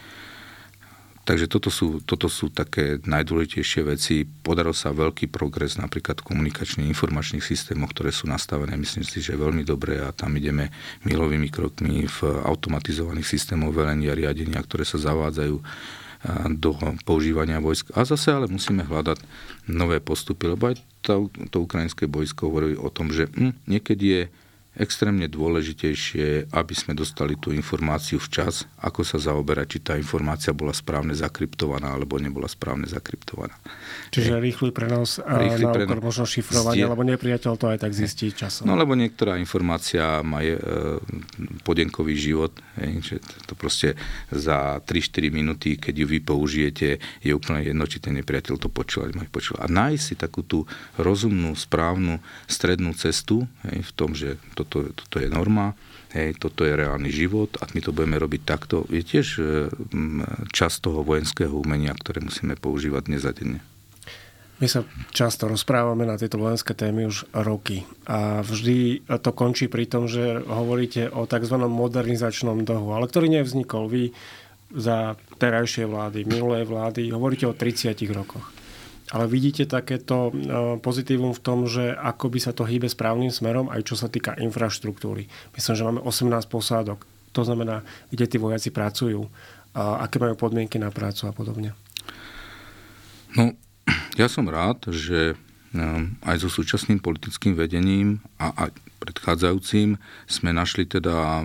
[1.23, 4.27] Takže toto sú, toto sú také najdôležitejšie veci.
[4.27, 9.39] Podaril sa veľký progres napríklad v komunikačných informačných systémoch, ktoré sú nastavené, myslím si, že
[9.39, 10.75] veľmi dobre a tam ideme
[11.07, 15.63] milovými krokmi v automatizovaných systémoch velenia riadenia, ktoré sa zavádzajú
[16.59, 16.71] do
[17.03, 17.91] používania vojsk.
[17.99, 19.19] A zase ale musíme hľadať
[19.67, 24.23] nové postupy, lebo aj to, to ukrajinské vojsko hovorí o tom, že hm, niekedy je
[24.73, 30.73] extrémne dôležitejšie, aby sme dostali tú informáciu včas, ako sa zaoberať, či tá informácia bola
[30.73, 33.53] správne zakryptovaná alebo nebola správne zakryptovaná.
[34.09, 38.65] Čiže rýchly prenos rýchly na prenos, možno šifrovanie, lebo nepriateľ to aj tak zistí časom.
[38.65, 40.57] No lebo niektorá informácia má e,
[41.63, 43.93] podenkový život, je, že to proste
[44.33, 46.89] za 3-4 minúty, keď ju vy použijete,
[47.21, 49.61] je úplne jedno, či ten nepriateľ to počul, alebo počul.
[49.61, 50.65] A nájsť si takú tú
[50.97, 52.19] rozumnú, správnu
[52.49, 55.75] strednú cestu hej, v tom, že to toto, toto je norma,
[56.15, 59.43] hej, toto je reálny život a my to budeme robiť takto, je tiež e,
[60.53, 63.61] časť toho vojenského umenia, ktoré musíme používať dnes a denne.
[64.63, 69.91] My sa často rozprávame na tieto vojenské témy už roky a vždy to končí pri
[69.91, 71.59] tom, že hovoríte o tzv.
[71.67, 73.91] modernizačnom dlhu, ale ktorý nevznikol.
[73.91, 74.15] Vy
[74.71, 78.62] za terajšie vlády, minulé vlády, hovoríte o 30 rokoch.
[79.13, 83.69] Ale vidíte takéto e, pozitívum v tom, že ako by sa to hýbe správnym smerom,
[83.69, 85.29] aj čo sa týka infraštruktúry.
[85.53, 87.05] Myslím, že máme 18 posádok.
[87.37, 89.25] To znamená, kde tí vojaci pracujú,
[89.73, 91.73] aké majú podmienky na prácu a podobne.
[93.33, 93.57] No,
[94.21, 95.33] ja som rád, že
[95.73, 99.97] ehm, aj so súčasným politickým vedením a aj predchádzajúcim
[100.29, 101.43] sme našli teda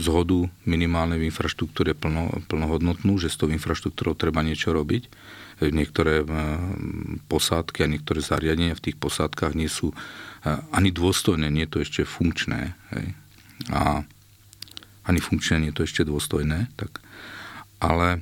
[0.00, 5.10] zhodu minimálne v infraštruktúre plno, plnohodnotnú, že s tou infraštruktúrou treba niečo robiť.
[5.56, 11.64] Niektoré ehm, posádky a niektoré zariadenia v tých posádkach nie sú ehm, ani dôstojné, nie
[11.64, 12.76] je to ešte funkčné.
[12.92, 13.16] Hej.
[13.72, 14.04] A
[15.06, 16.68] ani funkčné, nie je to ešte dôstojné.
[16.76, 17.00] Tak.
[17.80, 18.20] Ale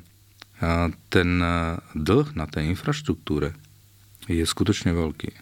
[1.11, 1.31] ten
[1.93, 3.53] dlh na tej infraštruktúre
[4.31, 5.35] je skutočne veľký.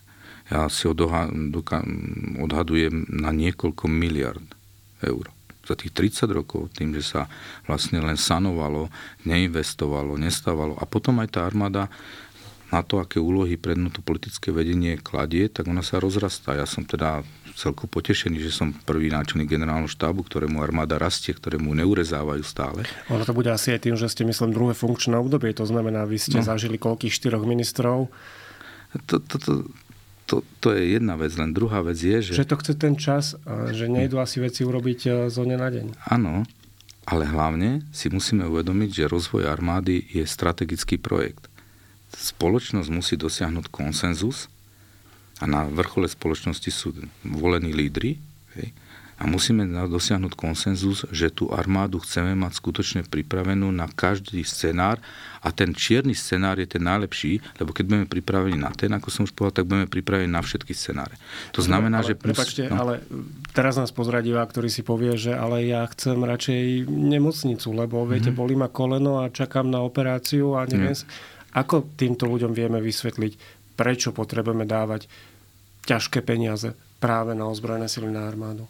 [0.50, 4.48] Ja si odhadujem na niekoľko miliard
[5.04, 5.30] eur.
[5.62, 7.30] Za tých 30 rokov, tým, že sa
[7.70, 8.90] vlastne len sanovalo,
[9.22, 11.86] neinvestovalo, nestávalo a potom aj tá armáda
[12.72, 16.56] na to, aké úlohy prednú to politické vedenie kladie, tak ona sa rozrastá.
[16.56, 17.20] Ja som teda
[17.52, 22.88] celkom potešený, že som prvý náčelník generálneho štábu, ktorému armáda rastie, ktorému neurezávajú stále.
[23.12, 25.52] Ono to bude asi aj tým, že ste, myslím, druhé funkčné obdobie.
[25.60, 26.48] To znamená, vy ste no.
[26.48, 28.08] zažili koľkých štyroch ministrov
[29.06, 29.52] to, to, to,
[30.32, 32.40] to, to je jedna vec, len druhá vec je, že...
[32.40, 33.36] Že to chce ten čas,
[33.68, 35.86] že nejdu asi veci urobiť e, zo dňa na deň.
[36.08, 36.48] Áno,
[37.04, 41.52] ale hlavne si musíme uvedomiť, že rozvoj armády je strategický projekt.
[42.16, 44.48] Spoločnosť musí dosiahnuť konsenzus
[45.36, 48.16] a na vrchole spoločnosti sú volení lídry,
[48.56, 48.72] hej,
[49.22, 54.98] a musíme dosiahnuť konsenzus, že tú armádu chceme mať skutočne pripravenú na každý scenár
[55.38, 59.22] a ten čierny scenár je ten najlepší, lebo keď budeme pripravení na ten, ako som
[59.22, 61.14] už povedal, tak budeme pripravení na všetky scenáre.
[61.54, 62.12] To znamená, ale, že...
[62.18, 62.82] Prepačte, no.
[62.82, 63.06] ale
[63.54, 68.34] teraz nás pozrá divák, ktorý si povie, že ale ja chcem radšej nemocnicu, lebo viete,
[68.34, 68.42] mm-hmm.
[68.42, 70.98] bolí ma koleno a čakám na operáciu a neviem...
[70.98, 71.30] Mm.
[71.52, 73.36] Ako týmto ľuďom vieme vysvetliť,
[73.76, 75.04] prečo potrebujeme dávať
[75.84, 78.64] ťažké peniaze práve na ozbrojené sily na armádu?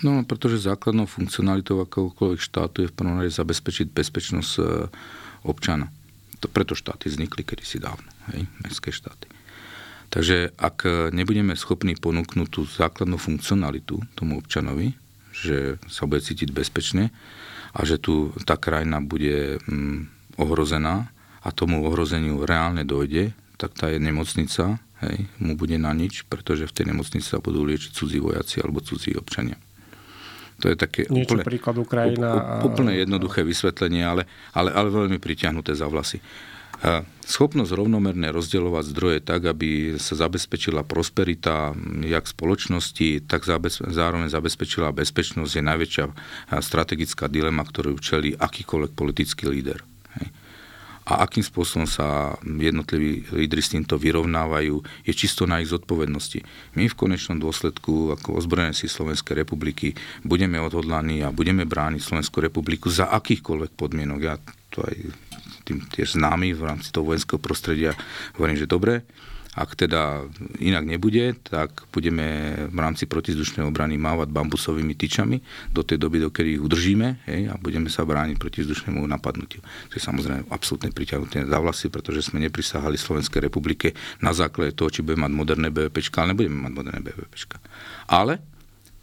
[0.00, 4.62] No, pretože základnou funkcionalitou akokoľvek štátu je v prvom rade zabezpečiť bezpečnosť e,
[5.44, 5.92] občana.
[6.40, 9.28] To preto štáty vznikli kedysi dávno, hej, mestské štáty.
[10.10, 14.98] Takže ak nebudeme schopní ponúknuť tú základnú funkcionalitu tomu občanovi,
[15.30, 17.14] že sa bude cítiť bezpečne
[17.70, 21.14] a že tu tá krajina bude mm, ohrozená
[21.46, 26.66] a tomu ohrozeniu reálne dojde, tak tá je nemocnica, hej, mu bude na nič, pretože
[26.66, 29.56] v tej nemocnici sa budú liečiť cudzí vojaci alebo cudzí občania.
[30.60, 32.60] To je také Niečo úplne, príklad Ukrajina.
[32.60, 36.20] Úplne jednoduché vysvetlenie, ale, ale, ale veľmi pritiahnuté za vlasy.
[37.28, 41.76] Schopnosť rovnomerne rozdeľovať zdroje tak, aby sa zabezpečila prosperita
[42.08, 46.04] jak spoločnosti, tak zároveň zabezpečila bezpečnosť je najväčšia
[46.64, 49.84] strategická dilema, ktorú čelí akýkoľvek politický líder
[51.10, 56.38] a akým spôsobom sa jednotliví lídry s týmto vyrovnávajú, je čisto na ich zodpovednosti.
[56.78, 62.38] My v konečnom dôsledku ako ozbrojené si Slovenskej republiky budeme odhodlaní a budeme brániť Slovenskú
[62.38, 64.20] republiku za akýchkoľvek podmienok.
[64.22, 64.38] Ja
[64.70, 64.96] to aj
[65.66, 67.90] tým tiež známy v rámci toho vojenského prostredia
[68.38, 69.02] hovorím, že dobre,
[69.60, 70.24] ak teda
[70.56, 75.36] inak nebude, tak budeme v rámci protizdušnej obrany mávať bambusovými tyčami
[75.68, 79.60] do tej doby, dokedy ich udržíme hej, a budeme sa brániť proti vzdušnému napadnutiu.
[79.60, 83.92] To je samozrejme absolútne priťahnuté za vlasy, pretože sme neprisahali Slovenskej republike
[84.24, 87.34] na základe toho, či budeme mať moderné BVP, ale nebudeme mať moderné BVP.
[88.08, 88.40] Ale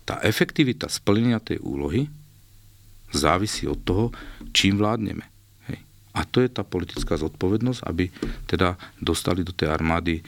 [0.09, 2.09] tá efektivita splnenia tej úlohy
[3.13, 4.05] závisí od toho,
[4.55, 5.37] čím vládneme.
[6.17, 8.09] A to je tá politická zodpovednosť, aby
[8.49, 10.25] teda dostali do tej armády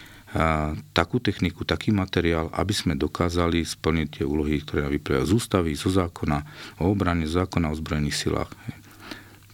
[0.93, 5.89] takú techniku, taký materiál, aby sme dokázali splniť tie úlohy, ktoré vyplývajú z ústavy, zo
[5.89, 6.45] zákona
[6.81, 8.51] o obrane, zákona o zbrojených silách.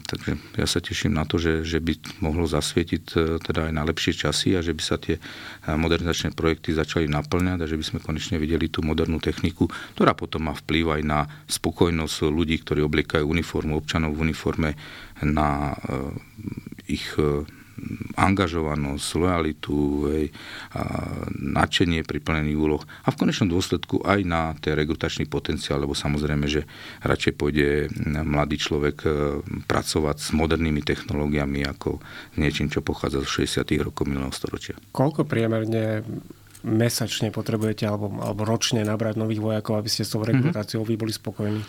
[0.06, 3.82] Takže ja sa teším na to, že, že by mohlo zasvietiť e, teda aj na
[3.90, 5.22] lepšie časy a že by sa tie e,
[5.74, 9.66] modernizačné projekty začali naplňať a že by sme konečne videli tú modernú techniku,
[9.98, 14.78] ktorá potom má vplyv aj na spokojnosť ľudí, ktorí obliekajú uniformu, občanov v uniforme,
[15.26, 15.76] na e,
[16.86, 17.18] ich
[18.16, 19.78] angažovanosť, lojalitu,
[20.12, 20.26] hej,
[20.72, 20.82] a
[21.36, 26.48] nadšenie pri plnení úloh a v konečnom dôsledku aj na ten rekrutačný potenciál, lebo samozrejme,
[26.48, 26.64] že
[27.04, 27.92] radšej pôjde
[28.24, 29.10] mladý človek e,
[29.68, 32.00] pracovať s modernými technológiami ako
[32.40, 33.86] niečím, čo pochádza z 60.
[33.92, 34.80] rokov minulého storočia.
[34.96, 36.04] Koľko priemerne
[36.66, 40.98] mesačne potrebujete alebo, alebo ročne nabrať nových vojakov, aby ste s tou rekrutáciou mm-hmm.
[40.98, 41.62] vy boli spokojní?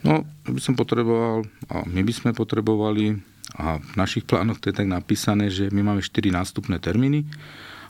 [0.00, 3.20] No, by som potreboval, a my by sme potrebovali,
[3.56, 7.26] a v našich plánoch to je tak napísané, že my máme 4 nástupné termíny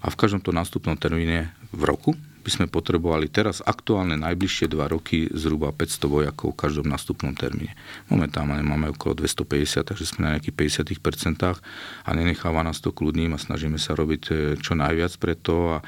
[0.01, 4.89] a v každom to nástupnom termíne v roku by sme potrebovali teraz aktuálne najbližšie dva
[4.89, 7.77] roky zhruba 500 vojakov v každom nástupnom termíne.
[8.09, 13.39] Momentálne máme okolo 250, takže sme na nejakých 50% a nenecháva nás to kľudným a
[13.39, 15.85] snažíme sa robiť e, čo najviac pre to a,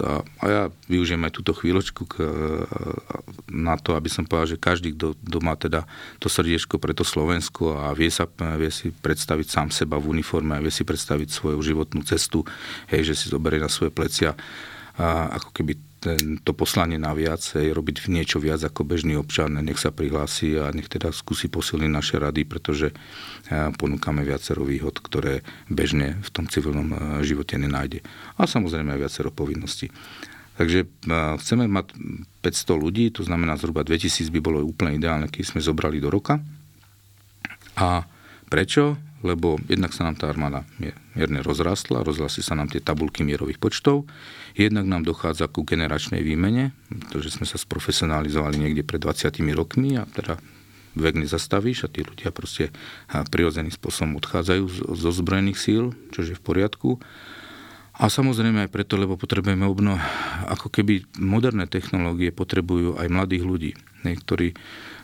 [0.00, 2.14] a, ja využijem aj túto chvíľočku k,
[3.50, 5.84] na to, aby som povedal, že každý, kto, kto má teda
[6.20, 8.26] to srdiečko pre to Slovensko a vie, sa,
[8.60, 12.42] vie si predstaviť sám seba v uniforme a vie si predstaviť svoju životnú cestu,
[12.90, 14.34] hej, že si zoberie na svoje plecia
[14.96, 15.76] a ako keby
[16.46, 20.86] to poslanie naviac, je robiť niečo viac ako bežný občan, nech sa prihlási a nech
[20.86, 22.94] teda skúsi posilniť naše rady, pretože
[23.50, 28.06] ponúkame viacero výhod, ktoré bežne v tom civilnom živote nenájde.
[28.38, 29.90] A samozrejme aj viacero povinností.
[30.56, 30.86] Takže
[31.42, 31.92] chceme mať
[32.40, 36.38] 500 ľudí, to znamená zhruba 2000 by bolo úplne ideálne, keď sme zobrali do roka.
[37.76, 38.06] A
[38.46, 38.96] prečo?
[39.24, 44.06] lebo jednak sa nám tá armáda mierne rozrastla, rozrastli sa nám tie tabulky mierových počtov,
[44.56, 50.08] jednak nám dochádza ku generačnej výmene, pretože sme sa sprofesionalizovali niekde pred 20 rokmi a
[50.08, 50.40] teda
[50.96, 52.72] vek nezastavíš a tí ľudia proste
[53.12, 56.96] prirodzeným spôsobom odchádzajú zo zbrojených síl, čo je v poriadku.
[57.96, 59.96] A samozrejme aj preto, lebo potrebujeme obno,
[60.52, 63.72] ako keby moderné technológie potrebujú aj mladých ľudí,
[64.04, 64.52] ktorí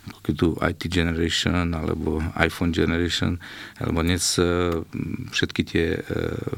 [0.03, 3.39] ako tu IT generation alebo iPhone generation,
[3.79, 4.43] alebo dnes e,
[5.31, 5.99] všetky tie e,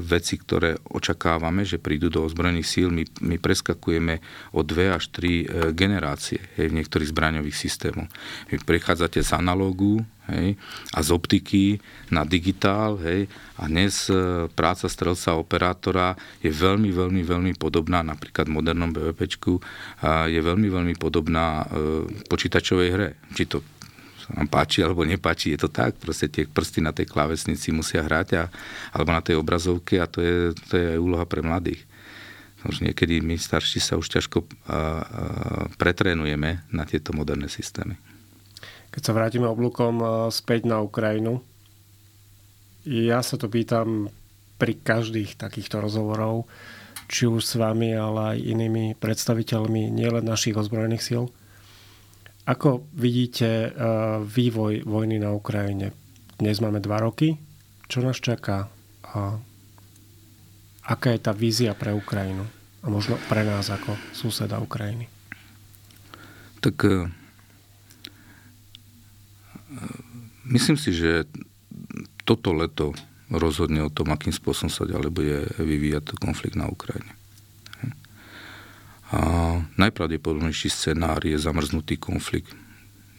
[0.01, 4.17] veci, ktoré očakávame, že prídu do ozbrojených síl, my, my preskakujeme
[4.57, 8.09] o dve až tri e, generácie v niektorých zbraňových systémoch.
[8.49, 10.01] Vy prechádzate z analógu
[10.31, 10.57] hej,
[10.93, 11.63] a z optiky
[12.09, 12.97] na digitál.
[13.01, 18.91] Hej, a dnes e, práca strelca operátora je veľmi, veľmi, veľmi podobná, napríklad v modernom
[18.91, 19.53] BVPčku,
[20.27, 23.07] je veľmi, veľmi podobná e, počítačovej hre.
[23.33, 23.63] Či to
[24.25, 26.01] sa nám páči alebo nepáči, je to tak.
[26.01, 28.43] Proste tie prsty na tej klávesnici musia hrať a,
[28.89, 31.85] alebo na tej obrazovke a to je, to je aj úloha pre mladých.
[32.65, 34.81] Už niekedy my starší sa už ťažko a, a,
[35.77, 38.14] pretrénujeme na tieto moderné systémy.
[38.95, 41.43] Keď sa vrátime oblúkom e, späť na Ukrajinu,
[42.87, 44.07] ja sa to pýtam
[44.55, 46.47] pri každých takýchto rozhovorov,
[47.11, 51.27] či už s vami, ale aj inými predstaviteľmi nielen našich ozbrojených síl.
[52.47, 53.69] Ako vidíte e,
[54.23, 55.91] vývoj vojny na Ukrajine?
[56.39, 57.35] Dnes máme dva roky.
[57.91, 58.71] Čo nás čaká?
[59.01, 59.35] A
[60.87, 62.47] aká je tá vízia pre Ukrajinu?
[62.79, 65.09] A možno pre nás ako suseda Ukrajiny?
[66.61, 67.24] Tak e,
[70.45, 71.25] Myslím si, že
[72.25, 72.93] toto leto
[73.29, 77.13] rozhodne o tom, akým spôsobom sa ďalej bude vyvíjať konflikt na Ukrajine.
[79.13, 79.21] A
[79.77, 82.53] najpravdepodobnejší scenár je zamrznutý konflikt,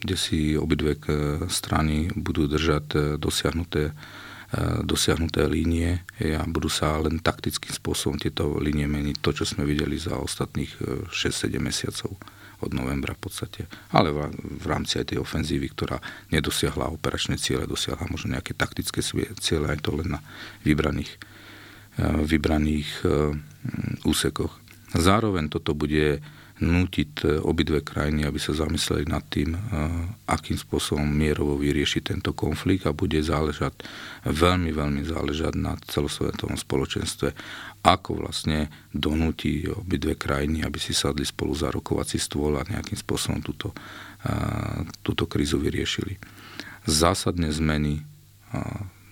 [0.02, 0.98] kde si obidve
[1.46, 3.92] strany budú držať e, dosiahnuté, e,
[4.82, 9.16] dosiahnuté línie a budú sa len taktickým spôsobom tieto línie meniť.
[9.22, 10.74] To, čo sme videli za ostatných
[11.10, 12.18] 6-7 e, mesiacov
[12.60, 13.68] od novembra v podstate.
[13.92, 16.00] Ale v, v rámci aj tej ofenzívy, ktorá
[16.32, 19.04] nedosiahla operačné ciele, dosiahla možno nejaké taktické
[19.40, 20.20] ciele, aj to len na
[20.64, 21.12] vybraných,
[22.00, 23.36] eh, vybraných eh,
[24.06, 24.52] úsekoch.
[24.96, 26.22] Zároveň toto bude
[26.56, 29.60] nútiť e, obidve krajiny, aby sa zamysleli nad tým, e,
[30.24, 33.84] akým spôsobom mierovo vyriešiť tento konflikt a bude záležať,
[34.24, 37.36] veľmi, veľmi záležať na celosvetovom spoločenstve,
[37.86, 43.38] ako vlastne donúti obidve krajiny, aby si sadli spolu za rokovací stôl a nejakým spôsobom
[43.46, 43.70] túto,
[45.06, 46.18] túto krízu vyriešili.
[46.82, 48.02] Zásadné zmeny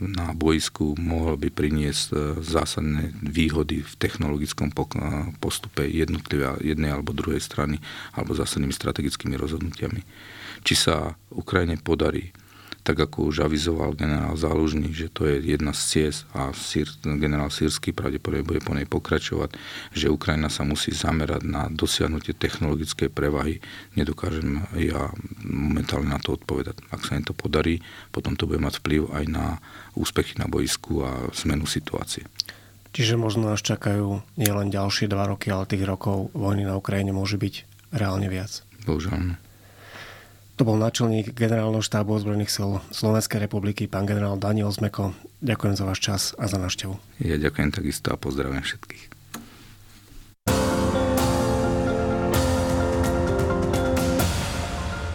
[0.02, 4.74] na boisku mohol by priniesť e, zásadné výhody v technologickom
[5.38, 7.78] postupe jednej alebo druhej strany
[8.12, 10.02] alebo zásadnými strategickými rozhodnutiami.
[10.66, 12.34] Či sa Ukrajine podarí
[12.84, 17.48] tak ako už avizoval generál Zálužný, že to je jedna z ciest a sír, generál
[17.48, 19.56] Sírsky pravdepodobne bude po nej pokračovať,
[19.96, 23.64] že Ukrajina sa musí zamerať na dosiahnutie technologickej prevahy.
[23.96, 25.08] Nedokážem ja
[25.40, 26.84] momentálne na to odpovedať.
[26.92, 27.80] Ak sa im to podarí,
[28.12, 29.46] potom to bude mať vplyv aj na
[29.96, 32.28] úspechy na boisku a zmenu situácie.
[32.94, 37.40] Čiže možno nás čakajú nielen ďalšie dva roky, ale tých rokov vojny na Ukrajine môže
[37.40, 38.62] byť reálne viac.
[38.86, 39.40] Bohužiaľ.
[40.54, 45.10] To bol náčelník generálneho štábu ozbrojených sil Slovenskej republiky, pán generál Daniel Zmeko.
[45.42, 46.94] Ďakujem za váš čas a za návštevu.
[47.18, 49.13] Ja ďakujem takisto a pozdravím všetkých.